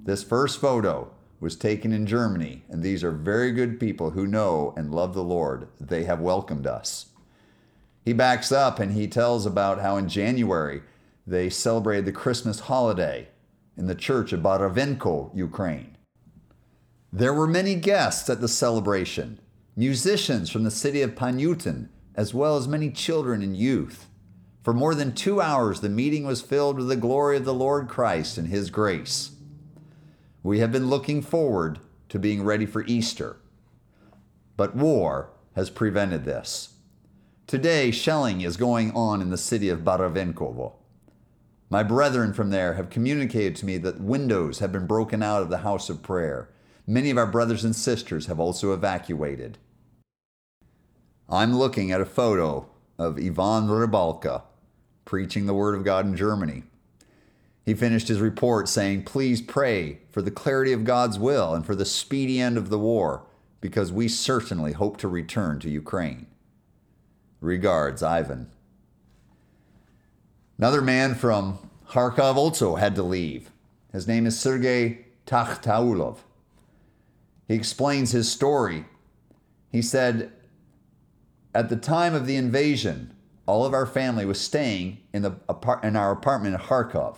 This 0.05 0.23
first 0.23 0.61
photo 0.61 1.11
was 1.41 1.57
taken 1.57 1.91
in 1.91 2.07
Germany, 2.07 2.63
and 2.69 2.81
these 2.81 3.03
are 3.03 3.11
very 3.11 3.51
good 3.51 3.81
people 3.81 4.11
who 4.11 4.25
know 4.25 4.73
and 4.77 4.95
love 4.95 5.13
the 5.13 5.25
Lord. 5.25 5.67
They 5.77 6.05
have 6.05 6.21
welcomed 6.21 6.65
us. 6.65 7.07
He 8.05 8.13
backs 8.13 8.49
up 8.49 8.79
and 8.79 8.93
he 8.93 9.09
tells 9.09 9.45
about 9.45 9.81
how 9.81 9.97
in 9.97 10.07
January 10.07 10.83
they 11.25 11.49
celebrated 11.49 12.05
the 12.05 12.13
Christmas 12.13 12.61
holiday 12.61 13.27
in 13.75 13.87
the 13.87 13.93
church 13.93 14.31
of 14.31 14.39
Baravenko, 14.39 15.35
Ukraine. 15.35 15.97
There 17.11 17.33
were 17.33 17.45
many 17.45 17.75
guests 17.75 18.29
at 18.29 18.39
the 18.39 18.47
celebration, 18.47 19.41
musicians 19.75 20.49
from 20.49 20.63
the 20.63 20.71
city 20.71 21.01
of 21.01 21.13
Panyutin, 21.13 21.89
as 22.15 22.33
well 22.33 22.55
as 22.55 22.69
many 22.69 22.89
children 22.89 23.41
and 23.41 23.57
youth. 23.57 24.07
For 24.67 24.73
more 24.73 24.95
than 24.95 25.13
two 25.13 25.39
hours, 25.39 25.79
the 25.79 25.87
meeting 25.87 26.25
was 26.25 26.41
filled 26.41 26.75
with 26.75 26.89
the 26.89 26.97
glory 26.97 27.37
of 27.37 27.45
the 27.45 27.53
Lord 27.53 27.87
Christ 27.87 28.37
and 28.37 28.49
His 28.49 28.69
grace. 28.69 29.31
We 30.43 30.59
have 30.59 30.73
been 30.73 30.89
looking 30.89 31.21
forward 31.21 31.79
to 32.09 32.19
being 32.19 32.43
ready 32.43 32.65
for 32.65 32.83
Easter, 32.83 33.37
but 34.57 34.75
war 34.75 35.29
has 35.55 35.69
prevented 35.69 36.25
this. 36.25 36.73
Today, 37.47 37.91
shelling 37.91 38.41
is 38.41 38.57
going 38.57 38.91
on 38.91 39.21
in 39.21 39.29
the 39.29 39.37
city 39.37 39.69
of 39.69 39.85
Baravenkovo. 39.85 40.73
My 41.69 41.81
brethren 41.81 42.33
from 42.33 42.49
there 42.49 42.73
have 42.73 42.89
communicated 42.89 43.55
to 43.55 43.65
me 43.65 43.77
that 43.77 44.01
windows 44.01 44.59
have 44.59 44.73
been 44.73 44.85
broken 44.85 45.23
out 45.23 45.41
of 45.41 45.49
the 45.49 45.59
house 45.59 45.89
of 45.89 46.03
prayer. 46.03 46.49
Many 46.85 47.09
of 47.09 47.17
our 47.17 47.25
brothers 47.25 47.63
and 47.63 47.73
sisters 47.73 48.25
have 48.25 48.37
also 48.37 48.73
evacuated. 48.73 49.59
I'm 51.29 51.55
looking 51.55 51.89
at 51.89 52.01
a 52.01 52.05
photo 52.05 52.67
of 52.99 53.17
Ivan 53.17 53.69
Rybalka 53.69 54.41
preaching 55.07 55.47
the 55.47 55.53
Word 55.53 55.73
of 55.73 55.83
God 55.83 56.05
in 56.05 56.15
Germany. 56.15 56.63
He 57.65 57.73
finished 57.73 58.09
his 58.09 58.19
report 58.19 58.69
saying, 58.69 59.05
Please 59.05 59.41
pray 59.41 59.99
for 60.11 60.21
the 60.21 60.29
clarity 60.29 60.73
of 60.73 60.83
God's 60.83 61.17
will 61.17 61.55
and 61.55 61.65
for 61.65 61.73
the 61.73 61.85
speedy 61.85 62.39
end 62.39 62.57
of 62.57 62.69
the 62.69 62.77
war, 62.77 63.23
because 63.59 63.91
we 63.91 64.07
certainly 64.07 64.73
hope 64.73 64.97
to 64.97 65.07
return 65.07 65.59
to 65.59 65.69
Ukraine. 65.69 66.27
Regards, 67.41 68.03
Ivan. 68.03 68.51
Another 70.57 70.81
man 70.81 71.15
from 71.15 71.57
Kharkov 71.89 72.35
also 72.35 72.75
had 72.75 72.93
to 72.95 73.03
leave. 73.03 73.49
His 73.91 74.07
name 74.07 74.25
is 74.25 74.37
Sergei 74.37 75.05
Takhtaulov. 75.25 76.17
He 77.47 77.55
explains 77.55 78.11
his 78.11 78.29
story. 78.29 78.85
He 79.71 79.81
said, 79.81 80.31
At 81.55 81.69
the 81.69 81.75
time 81.75 82.13
of 82.13 82.27
the 82.27 82.35
invasion, 82.35 83.13
all 83.47 83.65
of 83.65 83.73
our 83.73 83.85
family 83.85 84.25
was 84.25 84.39
staying 84.39 84.97
in, 85.13 85.23
the, 85.23 85.35
in 85.81 85.95
our 85.95 86.11
apartment 86.11 86.53
in 86.53 86.61
Kharkov. 86.61 87.17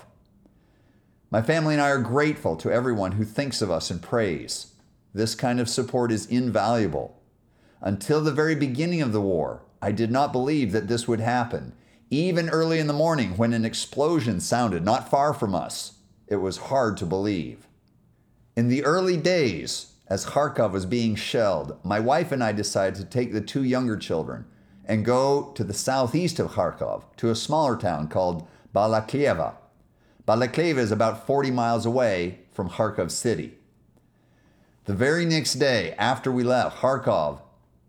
My 1.31 1.41
family 1.41 1.73
and 1.73 1.81
I 1.81 1.89
are 1.89 2.01
grateful 2.01 2.55
to 2.57 2.71
everyone 2.71 3.13
who 3.13 3.25
thinks 3.25 3.61
of 3.61 3.69
us 3.69 3.91
and 3.91 4.01
prays. 4.01 4.73
This 5.13 5.35
kind 5.35 5.59
of 5.59 5.67
support 5.67 6.11
is 6.11 6.27
invaluable. 6.27 7.19
Until 7.81 8.21
the 8.21 8.31
very 8.31 8.55
beginning 8.55 9.01
of 9.01 9.11
the 9.11 9.21
war, 9.21 9.63
I 9.81 9.91
did 9.91 10.11
not 10.11 10.31
believe 10.31 10.71
that 10.71 10.87
this 10.87 11.07
would 11.07 11.19
happen. 11.19 11.73
Even 12.11 12.49
early 12.49 12.79
in 12.79 12.87
the 12.87 12.93
morning, 12.93 13.37
when 13.37 13.53
an 13.53 13.65
explosion 13.65 14.39
sounded 14.39 14.83
not 14.83 15.09
far 15.09 15.33
from 15.33 15.55
us, 15.55 15.93
it 16.27 16.37
was 16.37 16.57
hard 16.57 16.97
to 16.97 17.05
believe. 17.05 17.67
In 18.55 18.67
the 18.67 18.83
early 18.83 19.17
days, 19.17 19.93
as 20.07 20.25
Kharkov 20.25 20.71
was 20.71 20.85
being 20.85 21.15
shelled, 21.15 21.77
my 21.83 21.99
wife 21.99 22.31
and 22.31 22.43
I 22.43 22.51
decided 22.51 22.95
to 22.95 23.05
take 23.05 23.31
the 23.31 23.41
two 23.41 23.63
younger 23.63 23.97
children 23.97 24.45
and 24.89 25.05
go 25.05 25.51
to 25.53 25.63
the 25.63 25.73
southeast 25.73 26.39
of 26.39 26.53
Kharkov 26.53 27.03
to 27.17 27.29
a 27.29 27.35
smaller 27.35 27.77
town 27.77 28.07
called 28.07 28.47
Balaklieva. 28.75 29.53
Balaklieva 30.27 30.77
is 30.79 30.91
about 30.91 31.27
40 31.27 31.51
miles 31.51 31.85
away 31.85 32.39
from 32.51 32.71
Kharkov 32.71 33.11
city. 33.11 33.59
The 34.85 34.95
very 34.95 35.25
next 35.25 35.53
day 35.53 35.93
after 35.99 36.31
we 36.31 36.43
left 36.43 36.77
Kharkov, 36.77 37.39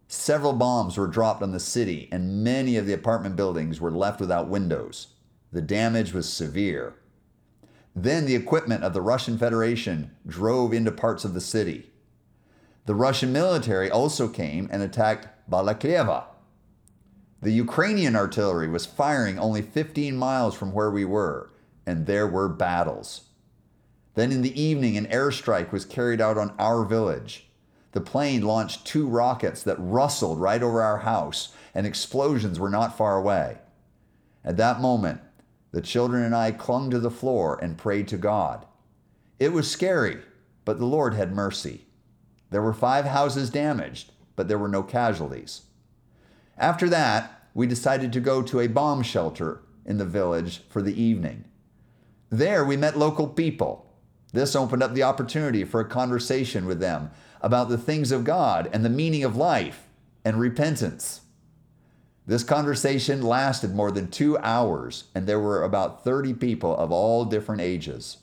several 0.08 0.52
bombs 0.52 0.98
were 0.98 1.06
dropped 1.06 1.42
on 1.42 1.52
the 1.52 1.58
city 1.58 2.06
and 2.12 2.44
many 2.44 2.76
of 2.76 2.86
the 2.86 2.92
apartment 2.92 3.34
buildings 3.34 3.80
were 3.80 3.90
left 3.90 4.20
without 4.20 4.48
windows. 4.48 5.08
The 5.52 5.62
damage 5.62 6.12
was 6.12 6.30
severe. 6.30 6.94
Then 7.96 8.26
the 8.26 8.36
equipment 8.36 8.84
of 8.84 8.92
the 8.92 9.00
Russian 9.00 9.38
Federation 9.38 10.10
drove 10.26 10.74
into 10.74 10.92
parts 10.92 11.24
of 11.24 11.32
the 11.32 11.40
city. 11.40 11.90
The 12.84 12.94
Russian 12.94 13.32
military 13.32 13.90
also 13.90 14.28
came 14.28 14.68
and 14.70 14.82
attacked 14.82 15.28
Balaklieva. 15.50 16.24
The 17.42 17.52
Ukrainian 17.52 18.16
artillery 18.16 18.68
was 18.68 18.84
firing 18.84 19.38
only 19.38 19.62
15 19.62 20.14
miles 20.14 20.54
from 20.54 20.72
where 20.72 20.90
we 20.90 21.06
were, 21.06 21.50
and 21.86 22.04
there 22.04 22.26
were 22.26 22.50
battles. 22.50 23.22
Then 24.14 24.30
in 24.30 24.42
the 24.42 24.60
evening, 24.60 24.98
an 24.98 25.06
airstrike 25.06 25.72
was 25.72 25.86
carried 25.86 26.20
out 26.20 26.36
on 26.36 26.54
our 26.58 26.84
village. 26.84 27.48
The 27.92 28.02
plane 28.02 28.42
launched 28.42 28.86
two 28.86 29.06
rockets 29.06 29.62
that 29.62 29.78
rustled 29.78 30.38
right 30.38 30.62
over 30.62 30.82
our 30.82 30.98
house, 30.98 31.54
and 31.74 31.86
explosions 31.86 32.60
were 32.60 32.68
not 32.68 32.98
far 32.98 33.16
away. 33.16 33.58
At 34.44 34.58
that 34.58 34.82
moment, 34.82 35.22
the 35.72 35.80
children 35.80 36.22
and 36.22 36.34
I 36.34 36.52
clung 36.52 36.90
to 36.90 36.98
the 36.98 37.10
floor 37.10 37.58
and 37.62 37.78
prayed 37.78 38.06
to 38.08 38.18
God. 38.18 38.66
It 39.38 39.54
was 39.54 39.70
scary, 39.70 40.18
but 40.66 40.78
the 40.78 40.84
Lord 40.84 41.14
had 41.14 41.32
mercy. 41.32 41.86
There 42.50 42.62
were 42.62 42.74
five 42.74 43.06
houses 43.06 43.48
damaged, 43.48 44.12
but 44.36 44.48
there 44.48 44.58
were 44.58 44.68
no 44.68 44.82
casualties. 44.82 45.62
After 46.60 46.90
that, 46.90 47.48
we 47.54 47.66
decided 47.66 48.12
to 48.12 48.20
go 48.20 48.42
to 48.42 48.60
a 48.60 48.68
bomb 48.68 49.02
shelter 49.02 49.62
in 49.86 49.96
the 49.96 50.04
village 50.04 50.60
for 50.68 50.82
the 50.82 51.02
evening. 51.02 51.46
There, 52.28 52.64
we 52.64 52.76
met 52.76 52.98
local 52.98 53.26
people. 53.26 53.90
This 54.34 54.54
opened 54.54 54.82
up 54.82 54.92
the 54.92 55.02
opportunity 55.02 55.64
for 55.64 55.80
a 55.80 55.88
conversation 55.88 56.66
with 56.66 56.78
them 56.78 57.10
about 57.40 57.70
the 57.70 57.78
things 57.78 58.12
of 58.12 58.24
God 58.24 58.68
and 58.72 58.84
the 58.84 58.90
meaning 58.90 59.24
of 59.24 59.36
life 59.36 59.88
and 60.22 60.38
repentance. 60.38 61.22
This 62.26 62.44
conversation 62.44 63.22
lasted 63.22 63.74
more 63.74 63.90
than 63.90 64.10
two 64.10 64.36
hours, 64.38 65.04
and 65.14 65.26
there 65.26 65.40
were 65.40 65.64
about 65.64 66.04
30 66.04 66.34
people 66.34 66.76
of 66.76 66.92
all 66.92 67.24
different 67.24 67.62
ages. 67.62 68.18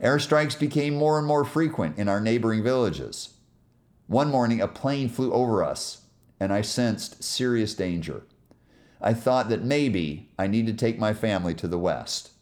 Airstrikes 0.00 0.58
became 0.58 0.94
more 0.94 1.18
and 1.18 1.26
more 1.26 1.44
frequent 1.44 1.98
in 1.98 2.08
our 2.08 2.20
neighboring 2.20 2.62
villages. 2.62 3.34
One 4.06 4.30
morning, 4.30 4.60
a 4.60 4.68
plane 4.68 5.08
flew 5.08 5.32
over 5.32 5.64
us, 5.64 6.03
and 6.44 6.52
I 6.52 6.60
sensed 6.60 7.24
serious 7.24 7.72
danger. 7.72 8.26
I 9.00 9.14
thought 9.14 9.48
that 9.48 9.64
maybe 9.64 10.28
I 10.38 10.46
need 10.46 10.66
to 10.66 10.74
take 10.74 10.98
my 10.98 11.14
family 11.14 11.54
to 11.54 11.66
the 11.66 11.78
West. 11.78 12.32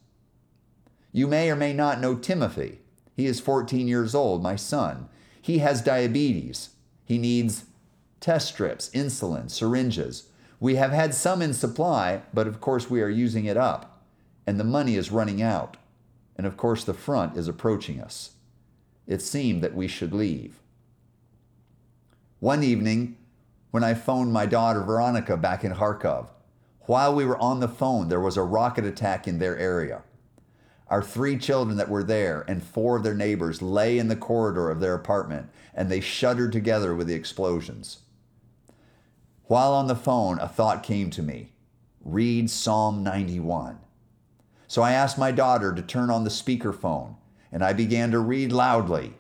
You 1.13 1.29
may 1.29 1.49
or 1.53 1.55
may 1.55 1.73
not 1.73 2.01
know 2.01 2.17
Timothy. 2.17 2.81
He 3.15 3.27
is 3.27 3.39
14 3.39 3.87
years 3.87 4.13
old, 4.13 4.43
my 4.43 4.57
son. 4.57 5.09
He 5.41 5.59
has 5.59 5.83
diabetes. 5.83 6.71
He 7.05 7.17
needs 7.17 7.67
test 8.19 8.49
strips, 8.49 8.91
insulin, 8.91 9.49
syringes. 9.49 10.25
We 10.59 10.75
have 10.75 10.91
had 10.91 11.15
some 11.15 11.41
in 11.41 11.55
supply, 11.55 12.23
but 12.35 12.49
of 12.49 12.61
course 12.61 12.91
we 12.91 13.03
are 13.03 13.09
using 13.09 13.45
it 13.45 13.57
up, 13.57 14.03
and 14.49 14.59
the 14.59 14.65
money 14.65 14.97
is 14.97 15.13
running 15.13 15.41
out. 15.41 15.77
And 16.35 16.45
of 16.45 16.57
course 16.57 16.83
the 16.83 16.93
front 16.93 17.37
is 17.37 17.47
approaching 17.47 18.01
us. 18.01 18.33
It 19.07 19.23
seemed 19.23 19.63
that 19.63 19.77
we 19.77 19.87
should 19.87 20.13
leave. 20.13 20.59
One 22.41 22.65
evening, 22.65 23.19
when 23.73 23.83
I 23.83 23.95
phoned 23.95 24.33
my 24.33 24.45
daughter 24.45 24.83
Veronica 24.83 25.37
back 25.37 25.65
in 25.65 25.73
Kharkov, 25.73 26.29
while 26.83 27.15
we 27.15 27.25
were 27.25 27.39
on 27.39 27.61
the 27.61 27.69
phone, 27.69 28.09
there 28.09 28.21
was 28.21 28.37
a 28.37 28.43
rocket 28.43 28.85
attack 28.85 29.27
in 29.27 29.39
their 29.39 29.59
area. 29.59 30.03
Our 30.89 31.03
three 31.03 31.39
children 31.39 31.79
that 31.79 31.89
were 31.89 32.03
there 32.05 32.45
and 32.47 32.63
four 32.63 32.99
of 32.99 33.03
their 33.03 33.15
neighbors 33.15 33.63
lay 33.63 33.97
in 33.97 34.09
the 34.09 34.17
corridor 34.17 34.69
of 34.69 34.81
their 34.81 34.95
apartment 34.95 35.49
and 35.75 35.89
they 35.89 36.01
shuddered 36.01 36.53
together 36.53 36.95
with 36.95 37.07
the 37.07 37.15
explosions. 37.15 38.01
While 39.45 39.73
on 39.73 39.87
the 39.87 39.97
phone, 39.97 40.39
a 40.39 40.49
thought 40.49 40.83
came 40.83 41.09
to 41.11 41.23
me 41.23 41.53
read 42.05 42.51
Psalm 42.51 43.03
91. 43.03 43.79
So 44.67 44.83
I 44.83 44.93
asked 44.93 45.17
my 45.17 45.33
daughter 45.33 45.73
to 45.73 45.81
turn 45.81 46.11
on 46.11 46.25
the 46.25 46.31
speakerphone 46.31 47.17
and 47.51 47.65
I 47.65 47.73
began 47.73 48.11
to 48.11 48.19
read 48.19 48.53
loudly. 48.53 49.15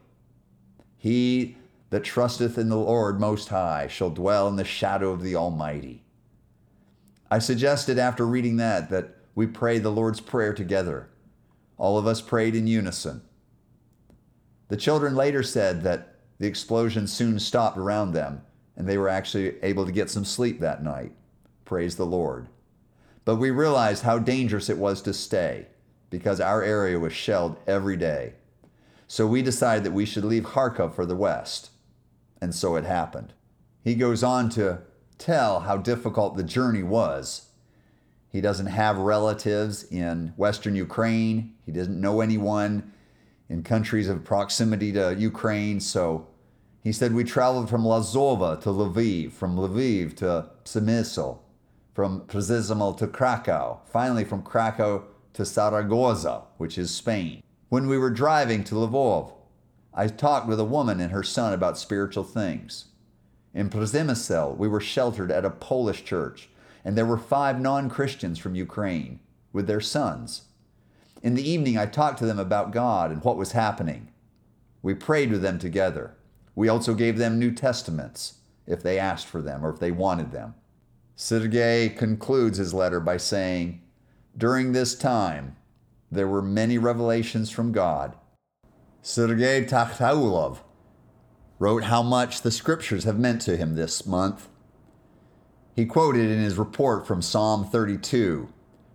He 0.99 1.57
that 1.93 2.03
trusteth 2.03 2.57
in 2.57 2.71
the 2.71 2.77
Lord 2.77 3.21
Most 3.21 3.51
High 3.51 3.87
shall 3.87 4.09
dwell 4.09 4.49
in 4.49 4.57
the 4.57 4.65
shadow 4.65 5.11
of 5.11 5.23
the 5.23 5.37
Almighty. 5.37 6.03
I 7.31 7.39
suggested 7.39 7.99
after 7.99 8.27
reading 8.27 8.57
that 8.57 8.89
that 8.89 9.15
we 9.35 9.47
pray 9.47 9.79
the 9.79 9.93
Lord's 9.93 10.19
Prayer 10.19 10.55
together. 10.55 11.11
All 11.77 11.99
of 11.99 12.07
us 12.07 12.23
prayed 12.23 12.57
in 12.57 12.67
unison. 12.67 13.21
The 14.69 14.79
children 14.79 15.15
later 15.15 15.43
said 15.43 15.83
that 15.83 16.17
the 16.39 16.47
explosion 16.47 17.07
soon 17.07 17.39
stopped 17.39 17.77
around 17.77 18.13
them 18.13 18.41
and 18.75 18.89
they 18.89 18.97
were 18.97 19.11
actually 19.11 19.63
able 19.63 19.85
to 19.85 19.93
get 19.93 20.09
some 20.09 20.25
sleep 20.25 20.61
that 20.61 20.83
night. 20.83 21.13
Praise 21.67 21.97
the 21.97 22.07
Lord. 22.07 22.49
But 23.27 23.37
we 23.37 23.51
realized 23.51 24.05
how 24.05 24.19
dangerous 24.19 24.71
it 24.71 24.79
was 24.79 25.03
to 25.03 25.13
stay 25.13 25.67
because 26.09 26.41
our 26.41 26.63
area 26.63 26.99
was 26.99 27.13
shelled 27.13 27.59
every 27.67 27.99
day. 27.99 28.33
So 29.09 29.27
we 29.27 29.43
decided 29.43 29.85
that 29.85 29.93
we 29.93 30.07
should 30.07 30.25
leave 30.25 30.45
Kharkov 30.45 30.95
for 30.95 31.05
the 31.05 31.15
west. 31.15 31.69
And 32.43 32.55
so 32.55 32.77
it 32.77 32.85
happened. 32.85 33.33
He 33.83 33.95
goes 33.95 34.23
on 34.23 34.51
to 34.51 34.83
tell 35.17 35.61
how 35.61 35.79
difficult 35.79 36.37
the 36.37 36.43
journey 36.43 36.83
was 36.83 37.53
he 38.33 38.41
doesn't 38.41 38.67
have 38.67 38.97
relatives 38.97 39.85
in 39.85 40.33
Western 40.39 40.75
Ukraine. 40.75 41.53
He 41.67 41.73
doesn't 41.73 42.01
know 42.01 42.23
anyone 42.23 42.91
in 43.51 43.63
countries 43.63 44.09
of 44.09 44.25
proximity 44.25 44.91
to 44.93 45.15
Ukraine. 45.19 45.81
So 45.81 46.27
he 46.83 46.93
said 46.93 47.13
we 47.13 47.25
traveled 47.25 47.69
from 47.69 47.85
Lozova 47.85 48.59
to 48.63 48.71
Lviv, 48.71 49.33
from 49.33 49.57
Lviv 49.57 50.17
to 50.17 50.49
Przemysl, 50.65 51.41
from 51.93 52.23
Przemysl 52.23 52.97
to 52.97 53.07
Krakow, 53.07 53.81
finally 53.85 54.25
from 54.25 54.43
Krakow 54.43 55.05
to 55.35 55.43
Saragossa, 55.43 56.45
which 56.57 56.79
is 56.79 56.91
Spain. 56.91 57.43
When 57.69 57.87
we 57.87 57.99
were 57.99 58.11
driving 58.11 58.65
to 58.65 58.77
Lvov, 58.77 59.33
I 59.95 60.07
talked 60.09 60.49
with 60.49 60.59
a 60.59 60.65
woman 60.65 61.01
and 61.01 61.13
her 61.13 61.23
son 61.23 61.53
about 61.53 61.79
spiritual 61.79 62.25
things. 62.25 62.87
In 63.55 63.69
Przemysl, 63.69 64.57
we 64.57 64.69
were 64.69 64.81
sheltered 64.81 65.31
at 65.31 65.45
a 65.45 65.51
Polish 65.51 66.05
church, 66.05 66.49
and 66.85 66.97
there 66.97 67.07
were 67.07 67.19
five 67.19 67.61
non 67.61 67.91
Christians 67.91 68.39
from 68.39 68.55
Ukraine 68.55 69.21
with 69.53 69.67
their 69.67 69.81
sons. 69.81 70.43
In 71.23 71.35
the 71.35 71.49
evening, 71.49 71.77
I 71.77 71.87
talked 71.87 72.19
to 72.19 72.27
them 72.27 72.39
about 72.39 72.73
God 72.73 73.11
and 73.11 73.23
what 73.23 73.37
was 73.37 73.53
happening. 73.53 74.09
We 74.83 74.95
prayed 74.95 75.31
with 75.31 75.43
them 75.43 75.59
together. 75.59 76.17
We 76.55 76.69
also 76.69 76.95
gave 76.95 77.19
them 77.19 77.39
New 77.39 77.53
Testaments 77.53 78.39
if 78.67 78.83
they 78.83 78.99
asked 78.99 79.27
for 79.27 79.43
them 79.43 79.65
or 79.65 79.71
if 79.71 79.79
they 79.79 79.93
wanted 79.93 80.33
them. 80.33 80.55
Sergei 81.15 81.89
concludes 81.91 82.59
his 82.59 82.75
letter 82.75 82.99
by 82.99 83.19
saying, 83.19 83.83
During 84.37 84.73
this 84.73 84.95
time, 84.95 85.57
there 86.11 86.27
were 86.27 86.43
many 86.43 86.79
revelations 86.79 87.51
from 87.51 87.71
God. 87.71 88.17
Sergei 89.05 89.65
Takhtaulov 89.65 90.59
wrote 91.59 91.85
how 91.85 92.05
much 92.05 92.43
the 92.43 92.53
scriptures 92.53 93.03
have 93.03 93.19
meant 93.19 93.41
to 93.43 93.57
him 93.57 93.75
this 93.75 94.07
month. 94.07 94.49
He 95.75 95.87
quoted 95.87 96.31
in 96.31 96.39
his 96.39 96.57
report 96.57 97.05
from 97.05 97.21
Psalm 97.21 97.65
32 97.65 98.49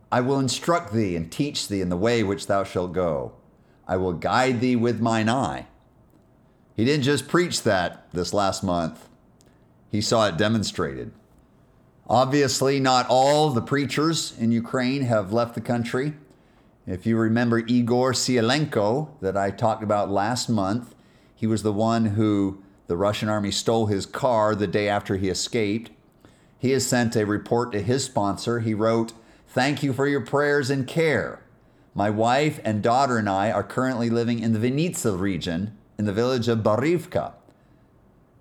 I 0.09 0.21
will 0.21 0.39
instruct 0.39 0.93
thee 0.93 1.17
and 1.17 1.29
teach 1.29 1.67
thee 1.67 1.81
in 1.81 1.89
the 1.89 1.97
way 1.97 2.23
which 2.23 2.47
thou 2.47 2.63
shalt 2.63 2.93
go. 2.93 3.33
I 3.85 3.97
will 3.97 4.13
guide 4.13 4.61
thee 4.61 4.77
with 4.77 5.01
mine 5.01 5.27
eye. 5.27 5.67
He 6.77 6.85
didn't 6.85 7.03
just 7.03 7.27
preach 7.27 7.63
that 7.63 8.07
this 8.13 8.33
last 8.33 8.63
month, 8.63 9.09
he 9.89 9.99
saw 9.99 10.27
it 10.27 10.37
demonstrated. 10.37 11.11
Obviously, 12.09 12.79
not 12.79 13.07
all 13.09 13.49
the 13.49 13.61
preachers 13.61 14.33
in 14.39 14.53
Ukraine 14.53 15.01
have 15.01 15.33
left 15.33 15.55
the 15.55 15.61
country. 15.61 16.13
If 16.87 17.05
you 17.05 17.17
remember 17.17 17.59
Igor 17.59 18.13
Sielenko, 18.13 19.09
that 19.19 19.35
I 19.35 19.51
talked 19.51 19.83
about 19.83 20.09
last 20.09 20.47
month, 20.47 20.95
he 21.35 21.45
was 21.45 21.61
the 21.61 21.73
one 21.73 22.05
who 22.05 22.63
the 22.87 22.95
Russian 22.95 23.27
army 23.27 23.51
stole 23.51 23.87
his 23.87 24.05
car 24.05 24.55
the 24.55 24.67
day 24.67 24.87
after 24.87 25.17
he 25.17 25.27
escaped. 25.27 25.91
He 26.57 26.71
has 26.71 26.87
sent 26.87 27.17
a 27.17 27.25
report 27.25 27.73
to 27.73 27.81
his 27.81 28.05
sponsor. 28.05 28.61
He 28.61 28.73
wrote, 28.73 29.11
Thank 29.49 29.83
you 29.83 29.91
for 29.91 30.07
your 30.07 30.21
prayers 30.21 30.69
and 30.69 30.87
care. 30.87 31.43
My 31.93 32.09
wife 32.09 32.61
and 32.63 32.81
daughter 32.81 33.17
and 33.17 33.27
I 33.27 33.51
are 33.51 33.63
currently 33.63 34.09
living 34.09 34.39
in 34.39 34.53
the 34.53 34.59
Vinnytsia 34.59 35.19
region 35.19 35.77
in 35.97 36.05
the 36.05 36.13
village 36.13 36.47
of 36.47 36.59
Barivka. 36.59 37.33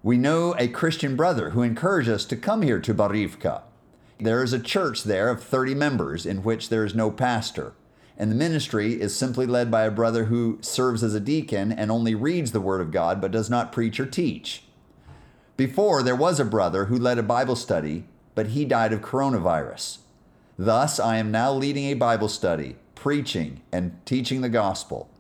We 0.05 0.19
know 0.19 0.55
a 0.57 0.69
Christian 0.69 1.17
brother 1.17 1.51
who 1.51 1.63
encouraged 1.63 2.09
us 2.09 2.25
to 2.27 2.37
come 2.37 2.63
here 2.63 2.79
to 2.79 2.95
Barivka. 2.95 3.63
There 4.21 4.45
is 4.45 4.53
a 4.53 4.61
church 4.61 5.03
there 5.03 5.31
of 5.31 5.43
30 5.43 5.75
members 5.75 6.25
in 6.25 6.45
which 6.45 6.69
there 6.69 6.85
is 6.85 6.95
no 6.95 7.11
pastor, 7.11 7.73
and 8.19 8.31
the 8.31 8.37
ministry 8.37 9.01
is 9.01 9.15
simply 9.15 9.47
led 9.47 9.71
by 9.71 9.83
a 9.83 9.91
brother 9.91 10.25
who 10.25 10.59
serves 10.63 11.03
as 11.03 11.15
a 11.15 11.21
deacon 11.21 11.71
and 11.71 11.91
only 11.91 12.15
reads 12.15 12.53
the 12.53 12.61
Word 12.61 12.81
of 12.81 12.91
God 12.91 13.21
but 13.21 13.31
does 13.31 13.51
not 13.51 13.73
preach 13.73 14.01
or 14.01 14.07
teach. 14.07 14.63
Before, 15.57 16.03
there 16.03 16.17
was 16.17 16.41
a 16.41 16.45
brother 16.45 16.87
who 16.87 16.99
led 16.99 17.19
a 17.19 17.23
Bible 17.23 17.57
study, 17.57 18.05
but 18.35 18.49
he 18.49 18.65
died 18.65 18.93
of 18.93 19.01
coronavirus. 19.01 19.99
Thus, 20.59 20.99
I 20.99 21.17
am 21.17 21.31
now 21.31 21.53
leading 21.53 21.85
a 21.87 21.95
Bible 21.95 22.29
study, 22.29 22.77
preaching, 22.95 23.61
and 23.73 23.99
teaching 24.07 24.41
the 24.41 24.49
gospel. 24.49 25.11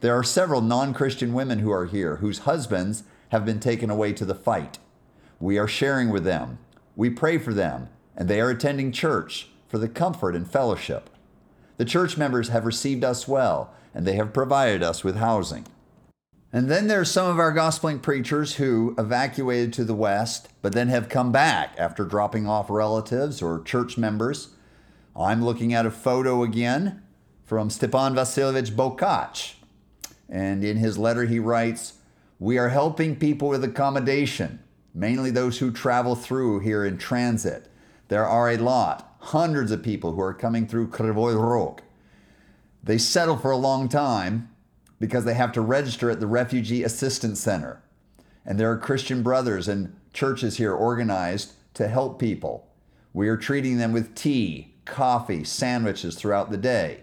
There 0.00 0.14
are 0.14 0.22
several 0.22 0.60
non 0.60 0.92
Christian 0.92 1.32
women 1.32 1.60
who 1.60 1.72
are 1.72 1.86
here 1.86 2.16
whose 2.16 2.40
husbands 2.40 3.04
have 3.30 3.46
been 3.46 3.60
taken 3.60 3.88
away 3.88 4.12
to 4.12 4.24
the 4.24 4.34
fight. 4.34 4.78
We 5.40 5.58
are 5.58 5.68
sharing 5.68 6.10
with 6.10 6.24
them. 6.24 6.58
We 6.96 7.10
pray 7.10 7.38
for 7.38 7.54
them, 7.54 7.88
and 8.16 8.28
they 8.28 8.40
are 8.40 8.50
attending 8.50 8.92
church 8.92 9.48
for 9.68 9.78
the 9.78 9.88
comfort 9.88 10.36
and 10.36 10.50
fellowship. 10.50 11.10
The 11.76 11.84
church 11.84 12.16
members 12.16 12.48
have 12.48 12.64
received 12.64 13.04
us 13.04 13.26
well, 13.26 13.74
and 13.94 14.06
they 14.06 14.14
have 14.14 14.32
provided 14.32 14.82
us 14.82 15.02
with 15.02 15.16
housing. 15.16 15.66
And 16.52 16.70
then 16.70 16.86
there's 16.86 17.10
some 17.10 17.28
of 17.28 17.40
our 17.40 17.52
gospeling 17.52 18.00
preachers 18.00 18.54
who 18.54 18.94
evacuated 18.96 19.72
to 19.72 19.84
the 19.84 19.94
West, 19.94 20.48
but 20.62 20.72
then 20.72 20.86
have 20.86 21.08
come 21.08 21.32
back 21.32 21.74
after 21.76 22.04
dropping 22.04 22.46
off 22.46 22.70
relatives 22.70 23.42
or 23.42 23.60
church 23.60 23.98
members. 23.98 24.54
I'm 25.16 25.44
looking 25.44 25.74
at 25.74 25.84
a 25.84 25.90
photo 25.90 26.44
again 26.44 27.02
from 27.44 27.70
Stepan 27.70 28.14
Vasilyevich 28.14 28.70
Bokach. 28.70 29.54
And 30.28 30.64
in 30.64 30.76
his 30.76 30.96
letter, 30.96 31.24
he 31.24 31.40
writes, 31.40 31.94
We 32.38 32.56
are 32.56 32.68
helping 32.68 33.16
people 33.16 33.48
with 33.48 33.64
accommodation, 33.64 34.60
mainly 34.94 35.32
those 35.32 35.58
who 35.58 35.72
travel 35.72 36.14
through 36.14 36.60
here 36.60 36.84
in 36.84 36.98
transit. 36.98 37.68
There 38.08 38.26
are 38.26 38.50
a 38.50 38.58
lot, 38.58 39.13
hundreds 39.34 39.72
of 39.72 39.82
people 39.82 40.12
who 40.12 40.20
are 40.20 40.32
coming 40.32 40.64
through 40.64 40.86
Kryvyi 40.86 41.34
Rog. 41.34 41.82
They 42.84 42.98
settle 42.98 43.36
for 43.36 43.50
a 43.50 43.56
long 43.56 43.88
time 43.88 44.48
because 45.00 45.24
they 45.24 45.34
have 45.34 45.50
to 45.54 45.60
register 45.60 46.08
at 46.08 46.20
the 46.20 46.28
Refugee 46.28 46.84
Assistance 46.84 47.40
Center. 47.40 47.82
And 48.46 48.60
there 48.60 48.70
are 48.70 48.78
Christian 48.78 49.24
brothers 49.24 49.66
and 49.66 49.96
churches 50.12 50.58
here 50.58 50.72
organized 50.72 51.54
to 51.74 51.88
help 51.88 52.20
people. 52.20 52.68
We 53.12 53.26
are 53.26 53.36
treating 53.36 53.78
them 53.78 53.92
with 53.92 54.14
tea, 54.14 54.76
coffee, 54.84 55.42
sandwiches 55.42 56.14
throughout 56.14 56.52
the 56.52 56.56
day. 56.56 57.00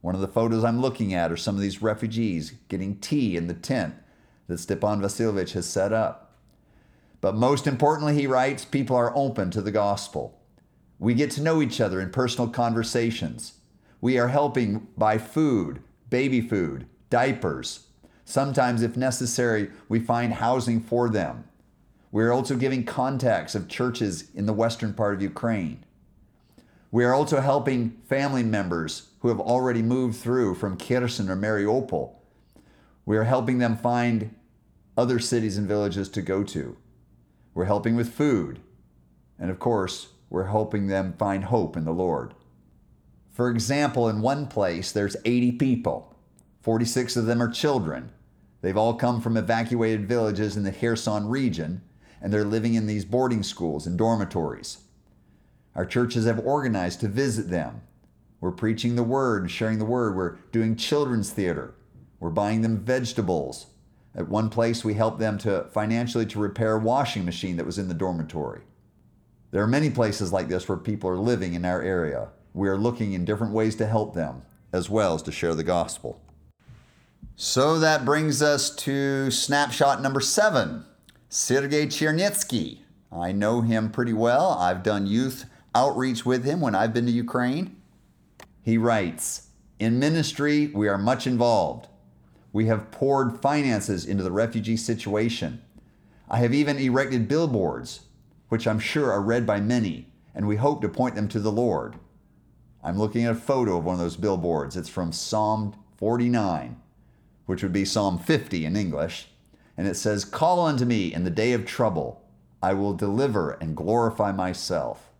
One 0.00 0.14
of 0.14 0.22
the 0.22 0.28
photos 0.28 0.64
I'm 0.64 0.80
looking 0.80 1.12
at 1.12 1.30
are 1.30 1.36
some 1.36 1.54
of 1.54 1.60
these 1.60 1.82
refugees 1.82 2.54
getting 2.70 2.96
tea 2.96 3.36
in 3.36 3.46
the 3.46 3.52
tent 3.52 3.94
that 4.46 4.56
Stepan 4.56 5.02
Vasilyevich 5.02 5.52
has 5.52 5.66
set 5.66 5.92
up. 5.92 6.34
But 7.20 7.34
most 7.34 7.66
importantly, 7.66 8.14
he 8.14 8.26
writes, 8.26 8.64
people 8.64 8.96
are 8.96 9.14
open 9.14 9.50
to 9.50 9.60
the 9.60 9.70
gospel. 9.70 10.38
We 11.02 11.14
get 11.14 11.32
to 11.32 11.42
know 11.42 11.60
each 11.60 11.80
other 11.80 12.00
in 12.00 12.10
personal 12.10 12.48
conversations. 12.48 13.54
We 14.00 14.18
are 14.18 14.28
helping 14.28 14.86
buy 14.96 15.18
food, 15.18 15.82
baby 16.10 16.40
food, 16.40 16.86
diapers. 17.10 17.88
Sometimes, 18.24 18.82
if 18.82 18.96
necessary, 18.96 19.72
we 19.88 19.98
find 19.98 20.34
housing 20.34 20.80
for 20.80 21.08
them. 21.08 21.42
We 22.12 22.22
are 22.22 22.32
also 22.32 22.54
giving 22.54 22.84
contacts 22.84 23.56
of 23.56 23.66
churches 23.66 24.30
in 24.32 24.46
the 24.46 24.52
western 24.52 24.94
part 24.94 25.14
of 25.14 25.22
Ukraine. 25.22 25.84
We 26.92 27.04
are 27.04 27.14
also 27.14 27.40
helping 27.40 28.00
family 28.08 28.44
members 28.44 29.08
who 29.22 29.28
have 29.28 29.40
already 29.40 29.82
moved 29.82 30.20
through 30.20 30.54
from 30.54 30.76
Kherson 30.76 31.28
or 31.28 31.36
Mariupol. 31.36 32.14
We 33.06 33.16
are 33.16 33.24
helping 33.24 33.58
them 33.58 33.76
find 33.76 34.36
other 34.96 35.18
cities 35.18 35.58
and 35.58 35.66
villages 35.66 36.08
to 36.10 36.22
go 36.22 36.44
to. 36.44 36.76
We're 37.54 37.64
helping 37.64 37.96
with 37.96 38.14
food. 38.14 38.60
And 39.36 39.50
of 39.50 39.58
course, 39.58 40.11
we're 40.32 40.46
helping 40.46 40.86
them 40.86 41.12
find 41.18 41.44
hope 41.44 41.76
in 41.76 41.84
the 41.84 41.92
Lord. 41.92 42.32
For 43.32 43.50
example, 43.50 44.08
in 44.08 44.22
one 44.22 44.46
place, 44.46 44.90
there's 44.90 45.14
80 45.26 45.52
people. 45.52 46.16
46 46.62 47.16
of 47.16 47.26
them 47.26 47.42
are 47.42 47.50
children. 47.50 48.10
They've 48.62 48.76
all 48.76 48.94
come 48.94 49.20
from 49.20 49.36
evacuated 49.36 50.08
villages 50.08 50.56
in 50.56 50.62
the 50.62 50.72
Kherson 50.72 51.28
region, 51.28 51.82
and 52.22 52.32
they're 52.32 52.44
living 52.44 52.72
in 52.72 52.86
these 52.86 53.04
boarding 53.04 53.42
schools 53.42 53.86
and 53.86 53.98
dormitories. 53.98 54.78
Our 55.74 55.84
churches 55.84 56.24
have 56.24 56.38
organized 56.38 57.00
to 57.00 57.08
visit 57.08 57.50
them. 57.50 57.82
We're 58.40 58.52
preaching 58.52 58.96
the 58.96 59.02
word 59.02 59.42
and 59.42 59.50
sharing 59.50 59.78
the 59.78 59.84
word. 59.84 60.16
We're 60.16 60.36
doing 60.50 60.76
children's 60.76 61.30
theater. 61.30 61.74
We're 62.20 62.30
buying 62.30 62.62
them 62.62 62.78
vegetables. 62.78 63.66
At 64.14 64.30
one 64.30 64.48
place, 64.48 64.82
we 64.82 64.94
helped 64.94 65.18
them 65.18 65.36
to 65.38 65.64
financially 65.74 66.24
to 66.26 66.38
repair 66.38 66.76
a 66.76 66.80
washing 66.80 67.26
machine 67.26 67.56
that 67.56 67.66
was 67.66 67.78
in 67.78 67.88
the 67.88 67.94
dormitory. 67.94 68.62
There 69.52 69.62
are 69.62 69.68
many 69.68 69.90
places 69.90 70.32
like 70.32 70.48
this 70.48 70.66
where 70.66 70.78
people 70.78 71.10
are 71.10 71.18
living 71.18 71.52
in 71.52 71.66
our 71.66 71.82
area. 71.82 72.28
We 72.54 72.68
are 72.68 72.78
looking 72.78 73.12
in 73.12 73.26
different 73.26 73.52
ways 73.52 73.76
to 73.76 73.86
help 73.86 74.14
them, 74.14 74.42
as 74.72 74.88
well 74.88 75.14
as 75.14 75.20
to 75.22 75.32
share 75.32 75.54
the 75.54 75.62
gospel. 75.62 76.22
So 77.36 77.78
that 77.78 78.06
brings 78.06 78.40
us 78.40 78.74
to 78.76 79.30
snapshot 79.30 80.00
number 80.00 80.20
seven 80.20 80.86
Sergei 81.28 81.86
Chernetsky. 81.86 82.78
I 83.12 83.32
know 83.32 83.60
him 83.60 83.90
pretty 83.90 84.14
well. 84.14 84.52
I've 84.52 84.82
done 84.82 85.06
youth 85.06 85.44
outreach 85.74 86.24
with 86.24 86.44
him 86.44 86.62
when 86.62 86.74
I've 86.74 86.94
been 86.94 87.06
to 87.06 87.12
Ukraine. 87.12 87.76
He 88.62 88.78
writes 88.78 89.48
In 89.78 89.98
ministry, 89.98 90.68
we 90.68 90.88
are 90.88 90.96
much 90.96 91.26
involved. 91.26 91.88
We 92.54 92.66
have 92.66 92.90
poured 92.90 93.40
finances 93.42 94.06
into 94.06 94.22
the 94.22 94.32
refugee 94.32 94.78
situation. 94.78 95.60
I 96.30 96.38
have 96.38 96.54
even 96.54 96.78
erected 96.78 97.28
billboards, 97.28 98.00
which 98.52 98.66
I'm 98.66 98.78
sure 98.78 99.10
are 99.10 99.22
read 99.22 99.46
by 99.46 99.60
many, 99.60 100.08
and 100.34 100.46
we 100.46 100.56
hope 100.56 100.82
to 100.82 100.88
point 100.90 101.14
them 101.14 101.26
to 101.28 101.40
the 101.40 101.50
Lord. 101.50 101.96
I'm 102.84 102.98
looking 102.98 103.24
at 103.24 103.32
a 103.32 103.34
photo 103.34 103.78
of 103.78 103.84
one 103.86 103.94
of 103.94 104.00
those 104.00 104.18
billboards. 104.18 104.76
It's 104.76 104.90
from 104.90 105.10
Psalm 105.10 105.74
49, 105.96 106.76
which 107.46 107.62
would 107.62 107.72
be 107.72 107.86
Psalm 107.86 108.18
50 108.18 108.66
in 108.66 108.76
English. 108.76 109.28
And 109.74 109.88
it 109.88 109.94
says, 109.94 110.26
Call 110.26 110.60
unto 110.66 110.84
me 110.84 111.14
in 111.14 111.24
the 111.24 111.30
day 111.30 111.54
of 111.54 111.64
trouble. 111.64 112.26
I 112.62 112.74
will 112.74 112.92
deliver 112.92 113.52
and 113.52 113.74
glorify 113.74 114.32
myself. 114.32 115.10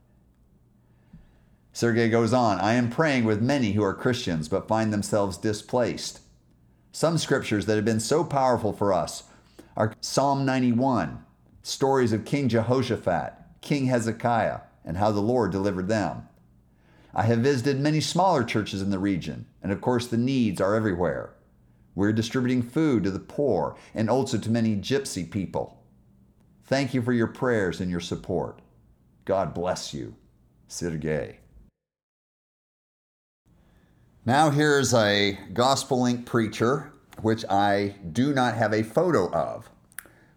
Sergei 1.72 2.10
goes 2.10 2.34
on 2.34 2.60
I 2.60 2.74
am 2.74 2.90
praying 2.90 3.24
with 3.24 3.40
many 3.40 3.72
who 3.72 3.82
are 3.82 3.94
Christians 3.94 4.46
but 4.46 4.68
find 4.68 4.92
themselves 4.92 5.38
displaced. 5.38 6.20
Some 6.92 7.16
scriptures 7.16 7.64
that 7.64 7.76
have 7.76 7.84
been 7.86 7.98
so 7.98 8.24
powerful 8.24 8.74
for 8.74 8.92
us 8.92 9.22
are 9.74 9.94
Psalm 10.02 10.44
91, 10.44 11.24
stories 11.62 12.12
of 12.12 12.24
King 12.24 12.48
Jehoshaphat, 12.48 13.34
King 13.60 13.86
Hezekiah, 13.86 14.60
and 14.84 14.96
how 14.96 15.12
the 15.12 15.20
Lord 15.20 15.52
delivered 15.52 15.88
them. 15.88 16.28
I 17.14 17.24
have 17.24 17.38
visited 17.38 17.80
many 17.80 18.00
smaller 18.00 18.42
churches 18.42 18.82
in 18.82 18.90
the 18.90 18.98
region, 18.98 19.46
and 19.62 19.70
of 19.70 19.80
course, 19.80 20.06
the 20.06 20.16
needs 20.16 20.60
are 20.60 20.74
everywhere. 20.74 21.34
We're 21.94 22.12
distributing 22.12 22.62
food 22.62 23.04
to 23.04 23.10
the 23.10 23.18
poor 23.18 23.76
and 23.94 24.08
also 24.08 24.38
to 24.38 24.50
many 24.50 24.76
gypsy 24.76 25.30
people. 25.30 25.82
Thank 26.64 26.94
you 26.94 27.02
for 27.02 27.12
your 27.12 27.26
prayers 27.26 27.80
and 27.80 27.90
your 27.90 28.00
support. 28.00 28.60
God 29.24 29.52
bless 29.52 29.92
you. 29.92 30.16
Sergey. 30.68 31.38
Now, 34.24 34.50
here's 34.50 34.94
a 34.94 35.38
gospel 35.52 36.02
link 36.02 36.24
preacher, 36.24 36.92
which 37.20 37.44
I 37.50 37.96
do 38.12 38.32
not 38.32 38.54
have 38.54 38.72
a 38.72 38.84
photo 38.84 39.30
of, 39.32 39.68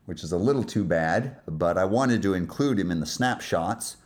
which 0.06 0.24
is 0.24 0.32
a 0.32 0.38
little 0.38 0.64
too 0.64 0.84
bad, 0.84 1.38
but 1.48 1.78
I 1.78 1.86
wanted 1.86 2.22
to 2.24 2.34
include 2.34 2.80
him 2.80 2.92
in 2.92 3.00
the 3.00 3.06
snapshots 3.06 3.98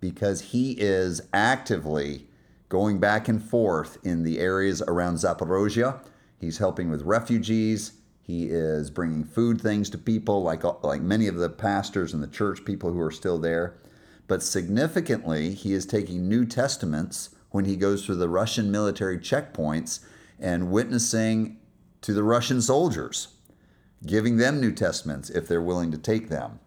because 0.00 0.40
he 0.40 0.72
is 0.72 1.22
actively 1.32 2.28
going 2.68 2.98
back 2.98 3.28
and 3.28 3.42
forth 3.42 3.98
in 4.04 4.22
the 4.22 4.38
areas 4.38 4.82
around 4.82 5.16
Zaporozhye. 5.16 6.00
He's 6.38 6.58
helping 6.58 6.90
with 6.90 7.02
refugees. 7.02 7.92
He 8.20 8.46
is 8.46 8.90
bringing 8.90 9.24
food 9.24 9.60
things 9.60 9.90
to 9.90 9.98
people, 9.98 10.42
like, 10.42 10.64
like 10.82 11.02
many 11.02 11.26
of 11.28 11.36
the 11.36 11.50
pastors 11.50 12.14
and 12.14 12.22
the 12.22 12.26
church 12.26 12.64
people 12.64 12.92
who 12.92 13.00
are 13.00 13.10
still 13.10 13.38
there. 13.38 13.76
But 14.26 14.42
significantly, 14.42 15.52
he 15.54 15.72
is 15.72 15.84
taking 15.86 16.28
New 16.28 16.46
Testaments 16.46 17.30
when 17.50 17.66
he 17.66 17.76
goes 17.76 18.04
through 18.04 18.16
the 18.16 18.28
Russian 18.28 18.70
military 18.70 19.18
checkpoints 19.18 20.00
and 20.40 20.70
witnessing 20.70 21.58
to 22.00 22.12
the 22.12 22.24
Russian 22.24 22.60
soldiers, 22.60 23.28
giving 24.06 24.36
them 24.36 24.60
New 24.60 24.72
Testaments 24.72 25.30
if 25.30 25.48
they're 25.48 25.62
willing 25.62 25.90
to 25.92 25.98
take 25.98 26.28
them. 26.28 26.60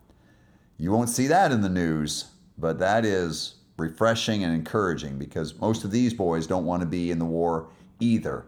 You 0.77 0.91
won't 0.91 1.09
see 1.09 1.27
that 1.27 1.51
in 1.51 1.61
the 1.61 1.69
news 1.69 2.25
but 2.57 2.79
that 2.79 3.05
is 3.05 3.55
refreshing 3.77 4.43
and 4.43 4.53
encouraging 4.53 5.19
because 5.19 5.59
most 5.59 5.83
of 5.83 5.91
these 5.91 6.13
boys 6.13 6.47
don't 6.47 6.65
want 6.65 6.81
to 6.81 6.87
be 6.87 7.11
in 7.11 7.19
the 7.19 7.25
war 7.25 7.69
either. 7.99 8.45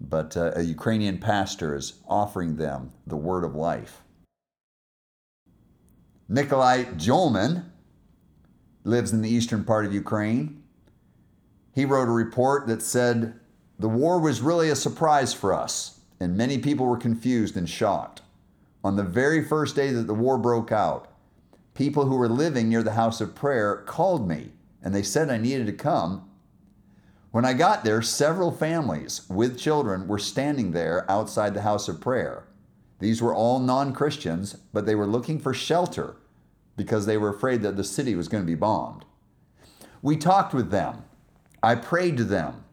But 0.00 0.36
uh, 0.36 0.52
a 0.54 0.62
Ukrainian 0.62 1.18
pastor 1.18 1.74
is 1.74 1.94
offering 2.06 2.56
them 2.56 2.92
the 3.06 3.16
word 3.16 3.44
of 3.44 3.54
life. 3.54 4.02
Nikolai 6.28 6.84
Jolman 6.96 7.64
lives 8.84 9.12
in 9.12 9.22
the 9.22 9.30
eastern 9.30 9.64
part 9.64 9.86
of 9.86 9.94
Ukraine. 9.94 10.62
He 11.74 11.84
wrote 11.84 12.08
a 12.08 12.12
report 12.12 12.66
that 12.66 12.82
said 12.82 13.40
the 13.78 13.88
war 13.88 14.20
was 14.20 14.40
really 14.40 14.68
a 14.68 14.76
surprise 14.76 15.32
for 15.32 15.54
us, 15.54 15.97
and 16.20 16.36
many 16.36 16.58
people 16.58 16.86
were 16.86 16.96
confused 16.96 17.56
and 17.56 17.68
shocked. 17.68 18.22
On 18.84 18.96
the 18.96 19.02
very 19.02 19.44
first 19.44 19.76
day 19.76 19.90
that 19.90 20.06
the 20.06 20.14
war 20.14 20.38
broke 20.38 20.72
out, 20.72 21.12
people 21.74 22.06
who 22.06 22.16
were 22.16 22.28
living 22.28 22.68
near 22.68 22.82
the 22.82 22.92
house 22.92 23.20
of 23.20 23.34
prayer 23.34 23.82
called 23.86 24.28
me 24.28 24.52
and 24.82 24.94
they 24.94 25.02
said 25.02 25.30
I 25.30 25.38
needed 25.38 25.66
to 25.66 25.72
come. 25.72 26.28
When 27.30 27.44
I 27.44 27.52
got 27.52 27.84
there, 27.84 28.00
several 28.00 28.50
families 28.50 29.22
with 29.28 29.58
children 29.58 30.08
were 30.08 30.18
standing 30.18 30.72
there 30.72 31.08
outside 31.10 31.54
the 31.54 31.62
house 31.62 31.88
of 31.88 32.00
prayer. 32.00 32.48
These 33.00 33.20
were 33.20 33.34
all 33.34 33.60
non 33.60 33.92
Christians, 33.92 34.54
but 34.72 34.86
they 34.86 34.94
were 34.94 35.06
looking 35.06 35.38
for 35.38 35.52
shelter 35.52 36.16
because 36.76 37.06
they 37.06 37.16
were 37.16 37.28
afraid 37.28 37.62
that 37.62 37.76
the 37.76 37.84
city 37.84 38.14
was 38.14 38.28
going 38.28 38.42
to 38.42 38.46
be 38.46 38.54
bombed. 38.54 39.04
We 40.00 40.16
talked 40.16 40.54
with 40.54 40.70
them. 40.70 41.04
I 41.62 41.74
prayed 41.74 42.16
to 42.16 42.24
them. 42.24 42.64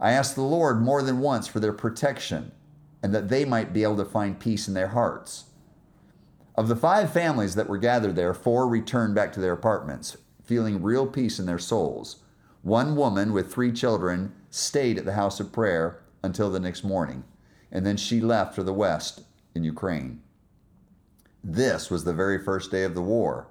I 0.00 0.12
asked 0.12 0.34
the 0.34 0.42
Lord 0.42 0.80
more 0.80 1.02
than 1.02 1.20
once 1.20 1.46
for 1.46 1.60
their 1.60 1.72
protection 1.72 2.52
and 3.02 3.14
that 3.14 3.28
they 3.28 3.44
might 3.44 3.72
be 3.72 3.82
able 3.82 3.96
to 3.96 4.04
find 4.04 4.40
peace 4.40 4.68
in 4.68 4.74
their 4.74 4.88
hearts. 4.88 5.44
Of 6.56 6.68
the 6.68 6.76
five 6.76 7.12
families 7.12 7.54
that 7.54 7.68
were 7.68 7.78
gathered 7.78 8.16
there, 8.16 8.34
four 8.34 8.66
returned 8.66 9.14
back 9.14 9.32
to 9.32 9.40
their 9.40 9.52
apartments, 9.52 10.16
feeling 10.42 10.82
real 10.82 11.06
peace 11.06 11.38
in 11.38 11.46
their 11.46 11.58
souls. 11.58 12.16
One 12.62 12.96
woman 12.96 13.32
with 13.32 13.52
three 13.52 13.70
children 13.70 14.34
stayed 14.50 14.98
at 14.98 15.04
the 15.04 15.12
house 15.12 15.38
of 15.38 15.52
prayer 15.52 16.02
until 16.22 16.50
the 16.50 16.58
next 16.58 16.82
morning, 16.82 17.22
and 17.70 17.86
then 17.86 17.96
she 17.96 18.20
left 18.20 18.54
for 18.54 18.64
the 18.64 18.72
west 18.72 19.22
in 19.54 19.62
Ukraine. 19.62 20.20
This 21.44 21.90
was 21.90 22.02
the 22.04 22.12
very 22.12 22.42
first 22.42 22.72
day 22.72 22.82
of 22.82 22.94
the 22.94 23.02
war, 23.02 23.46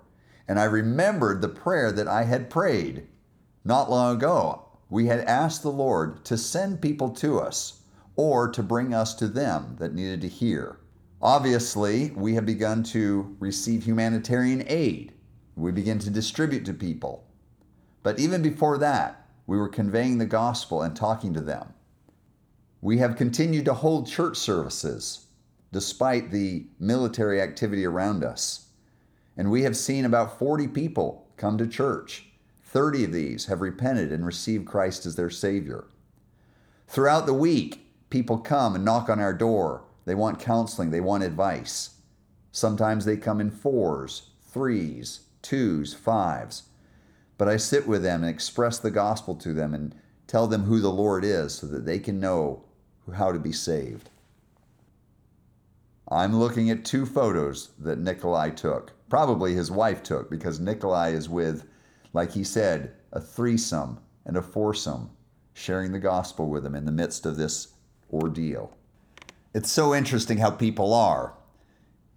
and 0.47 0.60
I 0.60 0.65
remembered 0.65 1.41
the 1.41 1.47
prayer 1.47 1.91
that 1.93 2.07
I 2.07 2.23
had 2.23 2.49
prayed 2.49 3.07
not 3.63 3.89
long 3.89 4.17
ago. 4.17 4.63
We 4.89 5.07
had 5.07 5.21
asked 5.21 5.63
the 5.63 5.71
Lord 5.71 6.25
to 6.25 6.38
send 6.38 6.81
people 6.81 7.10
to 7.12 7.39
us 7.39 7.77
or 8.17 8.49
to 8.49 8.62
bring 8.62 8.93
us 8.93 9.13
to 9.13 9.27
them 9.27 9.77
that 9.80 9.93
needed 9.93 10.19
to 10.21 10.27
hear. 10.27 10.80
Obviously, 11.21 12.12
we 12.15 12.34
have 12.34 12.45
begun 12.45 12.84
to 12.84 13.36
receive 13.39 13.84
humanitarian 13.84 14.63
aid. 14.67 15.13
We 15.56 15.71
begin 15.71 15.99
to 15.99 16.10
distribute 16.10 16.65
to 16.65 16.73
people. 16.73 17.25
But 18.03 18.19
even 18.19 18.41
before 18.41 18.77
that, 18.80 19.27
we 19.47 19.58
were 19.58 19.69
conveying 19.69 20.17
the 20.17 20.25
gospel 20.25 20.82
and 20.82 20.95
talking 20.95 21.34
to 21.34 21.41
them. 21.41 21.73
We 22.82 22.97
have 22.97 23.15
continued 23.15 23.65
to 23.65 23.73
hold 23.73 24.08
church 24.08 24.38
services 24.38 25.25
despite 25.71 26.32
the 26.32 26.65
military 26.80 27.41
activity 27.41 27.86
around 27.86 28.23
us. 28.23 28.67
And 29.36 29.51
we 29.51 29.63
have 29.63 29.77
seen 29.77 30.06
about 30.06 30.39
40 30.39 30.67
people 30.67 31.27
come 31.38 31.58
to 31.58 31.67
church. 31.67 32.25
30 32.63 33.06
of 33.06 33.13
these 33.13 33.45
have 33.45 33.62
repented 33.62 34.12
and 34.12 34.25
received 34.25 34.65
Christ 34.65 35.06
as 35.06 35.15
their 35.15 35.30
Savior. 35.30 35.86
Throughout 36.88 37.25
the 37.25 37.34
week, 37.34 37.87
people 38.10 38.38
come 38.38 38.76
and 38.76 38.86
knock 38.86 39.10
on 39.10 39.20
our 39.20 39.34
door 39.34 39.84
they 40.08 40.15
want 40.15 40.39
counseling, 40.39 40.91
they 40.91 41.02
want 41.02 41.24
advice. 41.24 41.98
Sometimes 42.54 43.04
they 43.04 43.17
come 43.17 43.41
in 43.41 43.52
fours, 43.52 44.30
threes, 44.41 45.20
twos, 45.41 45.93
fives. 45.93 46.63
But 47.38 47.50
I 47.50 47.58
sit 47.58 47.86
with 47.86 48.04
them 48.04 48.24
and 48.24 48.34
express 48.34 48.80
the 48.80 48.89
gospel 48.89 49.36
to 49.36 49.52
them 49.52 49.74
and 49.74 49.93
tell 50.26 50.48
them 50.48 50.63
who 50.63 50.80
the 50.80 50.93
Lord 50.93 51.26
is 51.26 51.56
so 51.56 51.67
that 51.67 51.86
they 51.86 52.00
can 52.00 52.22
know 52.22 52.63
how 53.15 53.34
to 53.34 53.38
be 53.38 53.52
saved. 53.52 54.10
I'm 56.10 56.38
looking 56.38 56.70
at 56.70 56.86
two 56.86 57.06
photos 57.06 57.72
that 57.78 58.00
Nikolai 58.00 58.52
took. 58.52 58.93
Probably 59.10 59.56
his 59.56 59.70
wife 59.70 60.04
took 60.04 60.30
because 60.30 60.58
Nikolai 60.58 61.10
is 61.10 61.28
with, 61.28 61.67
like 62.13 62.32
he 62.32 62.46
said, 62.46 62.93
a 63.12 63.20
threesome 63.20 64.00
and 64.26 64.38
a 64.38 64.41
foursome, 64.41 65.10
sharing 65.54 65.91
the 65.91 66.00
gospel 66.00 66.48
with 66.48 66.63
them 66.63 66.76
in 66.76 66.86
the 66.86 66.93
midst 66.93 67.26
of 67.26 67.36
this 67.36 67.74
ordeal. 68.12 68.78
It's 69.54 69.72
so 69.72 69.93
interesting 69.96 70.38
how 70.38 70.52
people 70.52 70.93
are. 70.93 71.34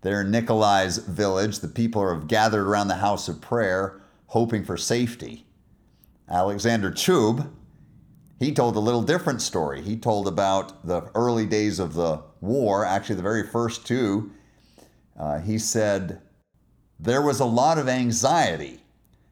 There 0.02 0.20
in 0.22 0.30
Nikolai's 0.30 0.98
village, 0.98 1.60
the 1.60 1.68
people 1.68 2.08
have 2.08 2.28
gathered 2.28 2.66
around 2.66 2.88
the 2.88 2.96
house 2.96 3.28
of 3.28 3.40
prayer, 3.40 4.00
hoping 4.28 4.64
for 4.64 4.76
safety. 4.76 5.46
Alexander 6.28 6.90
Chub, 6.90 7.52
he 8.38 8.52
told 8.52 8.76
a 8.76 8.80
little 8.80 9.02
different 9.02 9.42
story. 9.42 9.82
He 9.82 9.96
told 9.96 10.26
about 10.26 10.86
the 10.86 11.10
early 11.14 11.44
days 11.44 11.78
of 11.78 11.94
the 11.94 12.22
war, 12.40 12.84
actually, 12.84 13.16
the 13.16 13.22
very 13.22 13.46
first 13.46 13.86
two. 13.86 14.30
Uh, 15.18 15.40
he 15.40 15.58
said, 15.58 16.22
There 16.98 17.20
was 17.20 17.40
a 17.40 17.44
lot 17.44 17.76
of 17.76 17.88
anxiety, 17.88 18.80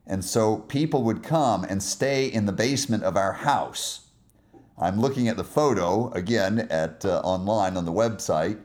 and 0.06 0.22
so 0.22 0.58
people 0.58 1.02
would 1.04 1.22
come 1.22 1.64
and 1.64 1.82
stay 1.82 2.26
in 2.26 2.44
the 2.44 2.52
basement 2.52 3.04
of 3.04 3.16
our 3.16 3.32
house 3.32 4.07
I'm 4.80 5.00
looking 5.00 5.28
at 5.28 5.36
the 5.36 5.44
photo 5.44 6.10
again 6.12 6.68
at 6.70 7.04
uh, 7.04 7.20
online 7.24 7.76
on 7.76 7.84
the 7.84 7.92
website, 7.92 8.60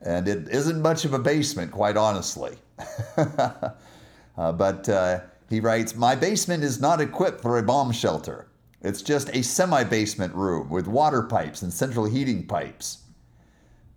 and 0.00 0.26
it 0.26 0.48
isn't 0.48 0.82
much 0.82 1.04
of 1.04 1.14
a 1.14 1.18
basement, 1.18 1.70
quite 1.70 1.96
honestly. 1.96 2.56
uh, 3.16 4.52
but 4.52 4.88
uh, 4.88 5.20
he 5.48 5.60
writes, 5.60 5.94
My 5.94 6.16
basement 6.16 6.64
is 6.64 6.80
not 6.80 7.00
equipped 7.00 7.40
for 7.40 7.58
a 7.58 7.62
bomb 7.62 7.92
shelter. 7.92 8.48
It's 8.80 9.02
just 9.02 9.30
a 9.32 9.42
semi 9.42 9.84
basement 9.84 10.34
room 10.34 10.68
with 10.68 10.88
water 10.88 11.22
pipes 11.22 11.62
and 11.62 11.72
central 11.72 12.06
heating 12.06 12.44
pipes. 12.46 12.98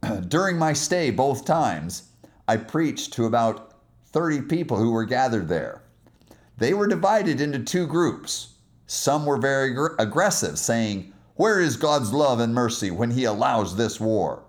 During 0.28 0.60
my 0.60 0.74
stay, 0.74 1.10
both 1.10 1.46
times, 1.46 2.12
I 2.48 2.58
preached 2.58 3.14
to 3.14 3.26
about 3.26 3.74
30 4.12 4.44
people 4.44 4.78
who 4.78 4.92
were 4.92 5.06
gathered 5.06 5.48
there. 5.48 5.82
They 6.58 6.76
were 6.76 6.88
divided 6.88 7.42
into 7.42 7.60
two 7.60 7.88
groups. 7.88 8.54
Some 8.86 9.26
were 9.26 9.38
very 9.38 9.74
gr- 9.74 9.96
aggressive, 9.98 10.60
saying, 10.60 11.12
where 11.36 11.60
is 11.60 11.78
God's 11.78 12.14
love 12.14 12.40
and 12.40 12.54
mercy 12.54 12.92
when 12.92 13.12
He 13.12 13.26
allows 13.26 13.76
this 13.76 14.00
war? 14.00 14.44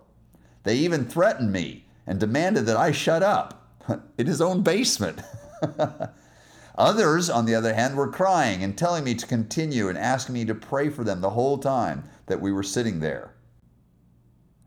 They 0.62 0.76
even 0.76 1.04
threatened 1.04 1.52
me 1.52 1.86
and 2.06 2.20
demanded 2.20 2.66
that 2.66 2.76
I 2.76 2.92
shut 2.92 3.22
up 3.22 3.70
in 4.18 4.26
his 4.26 4.40
own 4.40 4.62
basement. 4.62 5.20
Others, 6.78 7.30
on 7.30 7.46
the 7.46 7.54
other 7.54 7.74
hand, 7.74 7.96
were 7.96 8.10
crying 8.10 8.62
and 8.62 8.76
telling 8.76 9.04
me 9.04 9.14
to 9.14 9.26
continue 9.26 9.88
and 9.88 9.96
asking 9.96 10.34
me 10.34 10.44
to 10.44 10.54
pray 10.54 10.90
for 10.90 11.04
them 11.04 11.20
the 11.20 11.30
whole 11.30 11.58
time 11.58 12.04
that 12.26 12.40
we 12.40 12.52
were 12.52 12.62
sitting 12.62 13.00
there. 13.00 13.34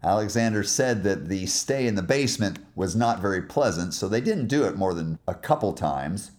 Alexander 0.03 0.63
said 0.63 1.03
that 1.03 1.27
the 1.27 1.45
stay 1.45 1.85
in 1.85 1.95
the 1.95 2.01
basement 2.01 2.59
was 2.75 2.95
not 2.95 3.21
very 3.21 3.41
pleasant, 3.41 3.93
so 3.93 4.07
they 4.07 4.21
didn't 4.21 4.47
do 4.47 4.63
it 4.63 4.77
more 4.77 4.93
than 4.93 5.19
a 5.27 5.35
couple 5.35 5.73
times. 5.73 6.31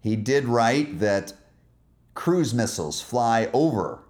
He 0.00 0.16
did 0.16 0.46
write 0.46 0.98
that 1.00 1.34
cruise 2.14 2.54
missiles 2.54 3.00
fly 3.02 3.50
over 3.52 4.00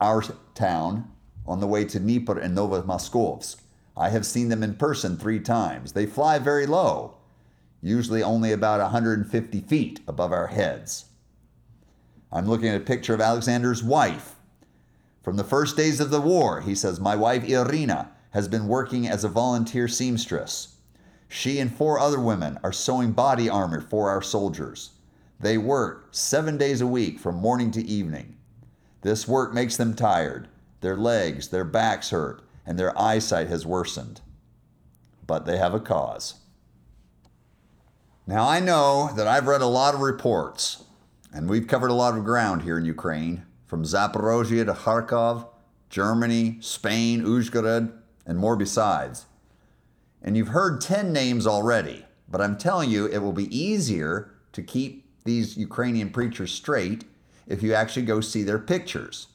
our 0.00 0.22
town 0.54 1.10
on 1.46 1.60
the 1.60 1.66
way 1.66 1.84
to 1.84 2.00
Dnipro 2.00 2.42
and 2.42 2.56
Novomoskovsk. 2.56 3.56
I 3.96 4.10
have 4.10 4.26
seen 4.26 4.48
them 4.48 4.62
in 4.62 4.74
person 4.74 5.16
three 5.16 5.40
times. 5.40 5.92
They 5.92 6.06
fly 6.06 6.38
very 6.38 6.66
low, 6.66 7.14
usually 7.80 8.22
only 8.22 8.52
about 8.52 8.80
150 8.80 9.60
feet 9.62 10.00
above 10.06 10.32
our 10.32 10.48
heads. 10.48 11.06
I'm 12.30 12.46
looking 12.46 12.68
at 12.68 12.80
a 12.80 12.84
picture 12.84 13.14
of 13.14 13.20
Alexander's 13.20 13.82
wife. 13.82 14.34
From 15.22 15.36
the 15.36 15.44
first 15.44 15.76
days 15.76 16.00
of 16.00 16.10
the 16.10 16.20
war, 16.20 16.60
he 16.60 16.74
says, 16.74 17.00
my 17.00 17.16
wife 17.16 17.44
Irina 17.44 18.10
has 18.30 18.48
been 18.48 18.68
working 18.68 19.08
as 19.08 19.24
a 19.24 19.28
volunteer 19.28 19.88
seamstress. 19.88 20.76
She 21.28 21.58
and 21.58 21.74
four 21.74 21.98
other 21.98 22.20
women 22.20 22.58
are 22.62 22.72
sewing 22.72 23.12
body 23.12 23.48
armor 23.48 23.80
for 23.80 24.10
our 24.10 24.22
soldiers. 24.22 24.90
They 25.40 25.58
work 25.58 26.08
seven 26.10 26.56
days 26.56 26.80
a 26.80 26.86
week 26.86 27.18
from 27.18 27.36
morning 27.36 27.70
to 27.72 27.84
evening. 27.84 28.35
This 29.06 29.28
work 29.28 29.54
makes 29.54 29.76
them 29.76 29.94
tired. 29.94 30.48
Their 30.80 30.96
legs, 30.96 31.50
their 31.50 31.62
backs 31.62 32.10
hurt, 32.10 32.42
and 32.66 32.76
their 32.76 32.92
eyesight 32.98 33.46
has 33.46 33.64
worsened. 33.64 34.20
But 35.24 35.46
they 35.46 35.58
have 35.58 35.74
a 35.74 35.78
cause. 35.78 36.40
Now, 38.26 38.48
I 38.48 38.58
know 38.58 39.10
that 39.14 39.28
I've 39.28 39.46
read 39.46 39.60
a 39.60 39.66
lot 39.66 39.94
of 39.94 40.00
reports, 40.00 40.82
and 41.32 41.48
we've 41.48 41.68
covered 41.68 41.92
a 41.92 41.94
lot 41.94 42.18
of 42.18 42.24
ground 42.24 42.62
here 42.62 42.76
in 42.76 42.84
Ukraine, 42.84 43.44
from 43.64 43.84
Zaporozhye 43.84 44.66
to 44.66 44.72
Kharkov, 44.72 45.46
Germany, 45.88 46.58
Spain, 46.60 47.22
Uzhgorod, 47.22 47.92
and 48.26 48.38
more 48.38 48.56
besides. 48.56 49.26
And 50.20 50.36
you've 50.36 50.48
heard 50.48 50.80
10 50.80 51.12
names 51.12 51.46
already, 51.46 52.04
but 52.28 52.40
I'm 52.40 52.58
telling 52.58 52.90
you, 52.90 53.06
it 53.06 53.18
will 53.18 53.32
be 53.32 53.56
easier 53.56 54.34
to 54.50 54.64
keep 54.64 55.08
these 55.22 55.56
Ukrainian 55.56 56.10
preachers 56.10 56.50
straight 56.50 57.04
if 57.46 57.62
you 57.62 57.74
actually 57.74 58.04
go 58.04 58.20
see 58.20 58.42
their 58.42 58.58
pictures. 58.58 59.28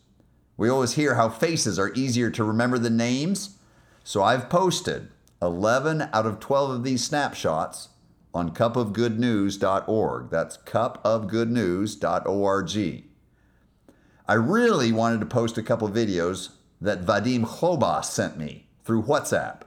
We 0.57 0.69
always 0.69 0.93
hear 0.93 1.15
how 1.15 1.29
faces 1.29 1.79
are 1.79 1.93
easier 1.93 2.29
to 2.31 2.43
remember 2.43 2.77
than 2.77 2.97
names, 2.97 3.57
so 4.03 4.21
I've 4.21 4.49
posted 4.49 5.07
11 5.41 6.09
out 6.13 6.25
of 6.25 6.39
12 6.39 6.71
of 6.71 6.83
these 6.83 7.03
snapshots 7.03 7.89
on 8.33 8.53
cupofgoodnews.org. 8.53 10.29
That's 10.29 10.57
cupofgoodnews.org. 10.57 13.03
I 14.27 14.33
really 14.33 14.91
wanted 14.91 15.19
to 15.19 15.25
post 15.25 15.57
a 15.57 15.63
couple 15.63 15.89
videos 15.89 16.49
that 16.79 17.05
Vadim 17.05 17.45
Khobas 17.45 18.05
sent 18.05 18.37
me 18.37 18.67
through 18.85 19.03
WhatsApp. 19.03 19.61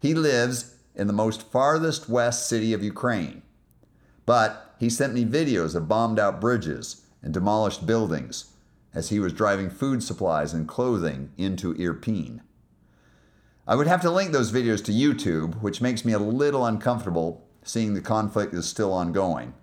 He 0.00 0.14
lives 0.14 0.76
in 0.94 1.06
the 1.06 1.12
most 1.12 1.50
farthest 1.50 2.08
west 2.08 2.48
city 2.48 2.72
of 2.72 2.82
Ukraine, 2.82 3.42
but 4.24 4.74
he 4.78 4.90
sent 4.90 5.14
me 5.14 5.24
videos 5.24 5.74
of 5.74 5.88
bombed 5.88 6.18
out 6.18 6.40
bridges 6.40 7.05
and 7.26 7.34
demolished 7.34 7.84
buildings 7.84 8.52
as 8.94 9.08
he 9.08 9.18
was 9.18 9.32
driving 9.32 9.68
food 9.68 10.00
supplies 10.00 10.54
and 10.54 10.68
clothing 10.68 11.32
into 11.36 11.74
Irpin. 11.74 12.40
I 13.66 13.74
would 13.74 13.88
have 13.88 14.00
to 14.02 14.12
link 14.12 14.30
those 14.30 14.52
videos 14.52 14.82
to 14.84 14.92
YouTube, 14.92 15.60
which 15.60 15.80
makes 15.80 16.04
me 16.04 16.12
a 16.12 16.20
little 16.20 16.64
uncomfortable 16.64 17.44
seeing 17.64 17.94
the 17.94 18.00
conflict 18.00 18.54
is 18.54 18.68
still 18.68 18.92
ongoing. 18.92 19.54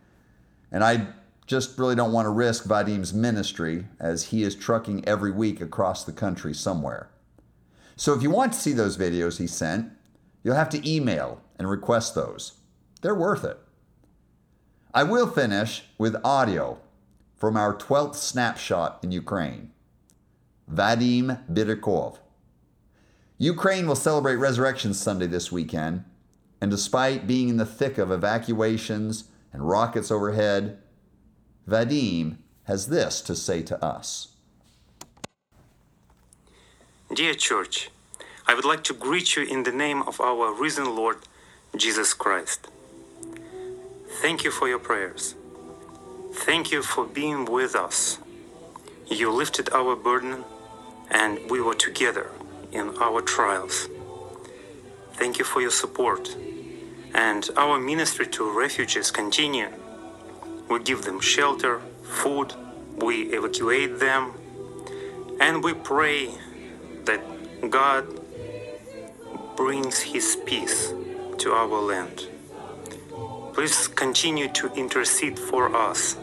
And 0.74 0.84
I 0.84 1.08
just 1.48 1.80
really 1.80 1.96
don't 1.96 2.12
want 2.12 2.26
to 2.26 2.32
risk 2.32 2.66
Vadim's 2.66 3.14
ministry 3.14 3.86
as 3.98 4.26
he 4.26 4.44
is 4.44 4.56
trucking 4.56 5.08
every 5.08 5.32
week 5.32 5.62
across 5.62 6.04
the 6.04 6.12
country 6.12 6.54
somewhere. 6.54 7.10
So 7.96 8.14
if 8.14 8.22
you 8.22 8.30
want 8.30 8.52
to 8.52 8.60
see 8.60 8.74
those 8.74 8.98
videos 8.98 9.38
he 9.38 9.48
sent, 9.48 9.90
you'll 10.44 10.56
have 10.56 10.70
to 10.72 10.90
email 10.90 11.42
and 11.58 11.70
request 11.70 12.14
those. 12.14 12.56
They're 13.02 13.16
worth 13.16 13.46
it. 13.46 13.58
I 14.94 15.04
will 15.04 15.28
finish 15.28 15.86
with 15.98 16.18
audio 16.26 16.80
from 17.44 17.58
our 17.58 17.76
12th 17.76 18.16
snapshot 18.16 19.00
in 19.04 19.12
Ukraine. 19.12 19.70
Vadim 20.72 21.44
Bidikov. 21.52 22.20
Ukraine 23.38 23.86
will 23.86 23.98
celebrate 23.98 24.38
Resurrection 24.38 24.94
Sunday 24.94 25.28
this 25.28 25.52
weekend, 25.52 26.06
and 26.62 26.72
despite 26.72 27.28
being 27.28 27.50
in 27.50 27.58
the 27.58 27.66
thick 27.66 27.98
of 27.98 28.12
evacuations 28.12 29.26
and 29.52 29.68
rockets 29.68 30.10
overhead, 30.10 30.78
Vadim 31.68 32.38
has 32.64 32.88
this 32.88 33.20
to 33.20 33.36
say 33.36 33.62
to 33.64 33.84
us. 33.84 34.30
Dear 37.14 37.34
Church, 37.34 37.90
I 38.48 38.54
would 38.54 38.64
like 38.64 38.86
to 38.86 38.94
greet 38.94 39.36
you 39.36 39.44
in 39.44 39.64
the 39.64 39.74
name 39.74 40.02
of 40.04 40.22
our 40.22 40.54
risen 40.54 40.96
Lord 40.96 41.18
Jesus 41.76 42.14
Christ. 42.14 42.70
Thank 44.22 44.46
you 44.46 44.50
for 44.50 44.70
your 44.70 44.80
prayers. 44.80 45.36
Thank 46.34 46.72
you 46.72 46.82
for 46.82 47.06
being 47.06 47.46
with 47.46 47.76
us. 47.76 48.18
You 49.08 49.32
lifted 49.32 49.70
our 49.72 49.96
burden, 49.96 50.44
and 51.10 51.40
we 51.50 51.62
were 51.62 51.76
together 51.76 52.32
in 52.72 52.98
our 52.98 53.22
trials. 53.22 53.88
Thank 55.14 55.38
you 55.38 55.46
for 55.46 55.62
your 55.62 55.72
support. 55.72 56.36
And 57.14 57.48
our 57.56 57.80
ministry 57.80 58.28
to 58.28 58.52
refugees 58.52 59.12
continue. 59.12 59.70
We 60.70 60.80
give 60.80 61.04
them 61.04 61.20
shelter, 61.20 61.82
food, 62.04 62.54
we 62.98 63.32
evacuate 63.32 64.00
them, 64.00 64.34
and 65.40 65.64
we 65.64 65.74
pray 65.74 66.32
that 67.06 67.22
God 67.70 68.06
brings 69.56 70.02
His 70.02 70.36
peace 70.46 70.94
to 71.38 71.52
our 71.52 71.80
land. 71.80 72.33
Please 73.54 73.88
continue 73.88 74.48
to 74.48 74.74
intercede 74.74 75.38
for 75.38 75.76
us. 75.76 76.18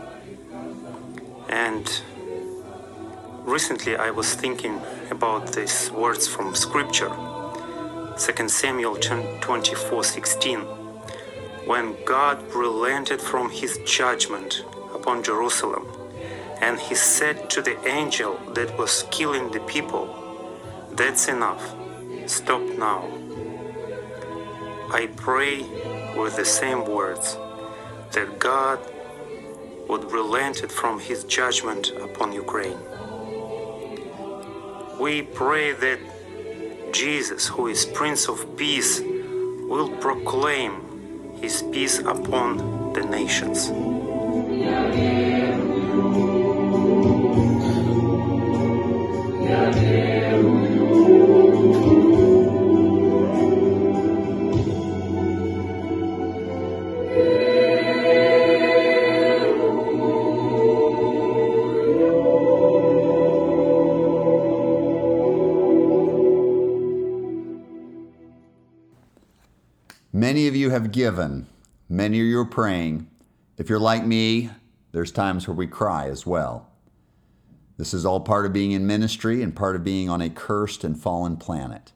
And 1.49 1.88
recently 3.45 3.95
I 3.95 4.11
was 4.11 4.35
thinking 4.35 4.81
about 5.12 5.53
these 5.53 5.93
words 5.93 6.27
from 6.27 6.57
Scripture, 6.57 7.12
2 8.19 8.49
Samuel 8.49 8.97
24:16, 8.97 10.62
when 11.66 11.95
God 12.05 12.43
relented 12.53 13.21
from 13.21 13.51
his 13.51 13.79
judgment 13.87 14.64
upon 14.93 15.23
Jerusalem, 15.23 15.87
and 16.61 16.81
he 16.81 16.97
said 16.97 17.49
to 17.51 17.62
the 17.62 17.79
angel 17.87 18.40
that 18.55 18.77
was 18.77 19.05
killing 19.12 19.53
the 19.53 19.61
people, 19.61 20.07
That's 20.90 21.29
enough, 21.29 21.62
stop 22.27 22.62
now. 22.77 23.03
I 24.93 25.07
pray 25.07 25.64
with 26.16 26.37
the 26.37 26.44
same 26.44 26.85
words 26.85 27.37
that 28.12 28.38
God 28.38 28.79
would 29.88 30.11
relent 30.12 30.62
it 30.62 30.70
from 30.73 31.01
his 31.01 31.25
judgment 31.25 31.90
upon 31.90 32.33
Ukraine. 32.33 32.79
We 34.99 35.23
pray 35.23 35.73
that 35.73 35.99
Jesus, 36.92 37.46
who 37.46 37.68
is 37.68 37.87
Prince 37.87 38.29
of 38.29 38.57
Peace, 38.57 39.01
will 39.01 39.90
proclaim 39.99 40.73
his 41.40 41.62
peace 41.73 41.99
upon 41.99 42.92
the 42.92 43.03
nations. 43.03 43.70
Many 49.51 50.30
have 70.81 70.93
given, 70.93 71.47
many 71.88 72.19
of 72.21 72.27
you 72.27 72.40
are 72.40 72.47
praying. 72.47 73.07
If 73.59 73.69
you're 73.69 73.79
like 73.79 74.07
me, 74.07 74.51
there's 74.93 75.12
times 75.12 75.47
where 75.47 75.55
we 75.55 75.66
cry 75.66 76.09
as 76.09 76.27
well. 76.27 76.71
This 77.77 77.93
is 77.93 78.07
all 78.07 78.21
part 78.21 78.47
of 78.47 78.53
being 78.55 78.73
in 78.73 78.87
ministry 78.87 79.43
and 79.43 79.55
part 79.55 79.77
of 79.77 79.85
being 79.85 80.09
on 80.09 80.23
a 80.23 80.31
cursed 80.31 80.83
and 80.83 80.99
fallen 80.99 81.37
planet. 81.37 81.93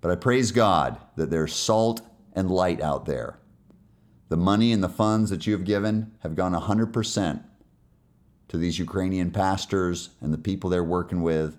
But 0.00 0.10
I 0.10 0.14
praise 0.14 0.52
God 0.52 0.98
that 1.16 1.30
there's 1.30 1.54
salt 1.54 2.00
and 2.32 2.50
light 2.50 2.80
out 2.80 3.04
there. 3.04 3.38
The 4.30 4.36
money 4.38 4.72
and 4.72 4.82
the 4.82 4.88
funds 4.88 5.28
that 5.30 5.46
you 5.46 5.52
have 5.52 5.64
given 5.64 6.12
have 6.20 6.34
gone 6.34 6.54
100% 6.54 7.44
to 8.48 8.56
these 8.56 8.78
Ukrainian 8.78 9.30
pastors 9.30 10.10
and 10.22 10.32
the 10.32 10.38
people 10.38 10.70
they're 10.70 10.82
working 10.82 11.20
with 11.20 11.58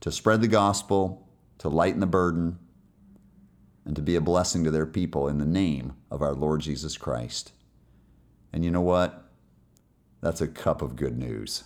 to 0.00 0.12
spread 0.12 0.42
the 0.42 0.48
gospel, 0.48 1.26
to 1.58 1.68
lighten 1.68 1.98
the 1.98 2.06
burden, 2.06 2.59
and 3.84 3.96
to 3.96 4.02
be 4.02 4.16
a 4.16 4.20
blessing 4.20 4.64
to 4.64 4.70
their 4.70 4.86
people 4.86 5.28
in 5.28 5.38
the 5.38 5.46
name 5.46 5.94
of 6.10 6.22
our 6.22 6.34
Lord 6.34 6.60
Jesus 6.60 6.96
Christ. 6.96 7.52
And 8.52 8.64
you 8.64 8.70
know 8.70 8.80
what? 8.80 9.24
That's 10.20 10.40
a 10.40 10.48
cup 10.48 10.82
of 10.82 10.96
good 10.96 11.16
news. 11.16 11.64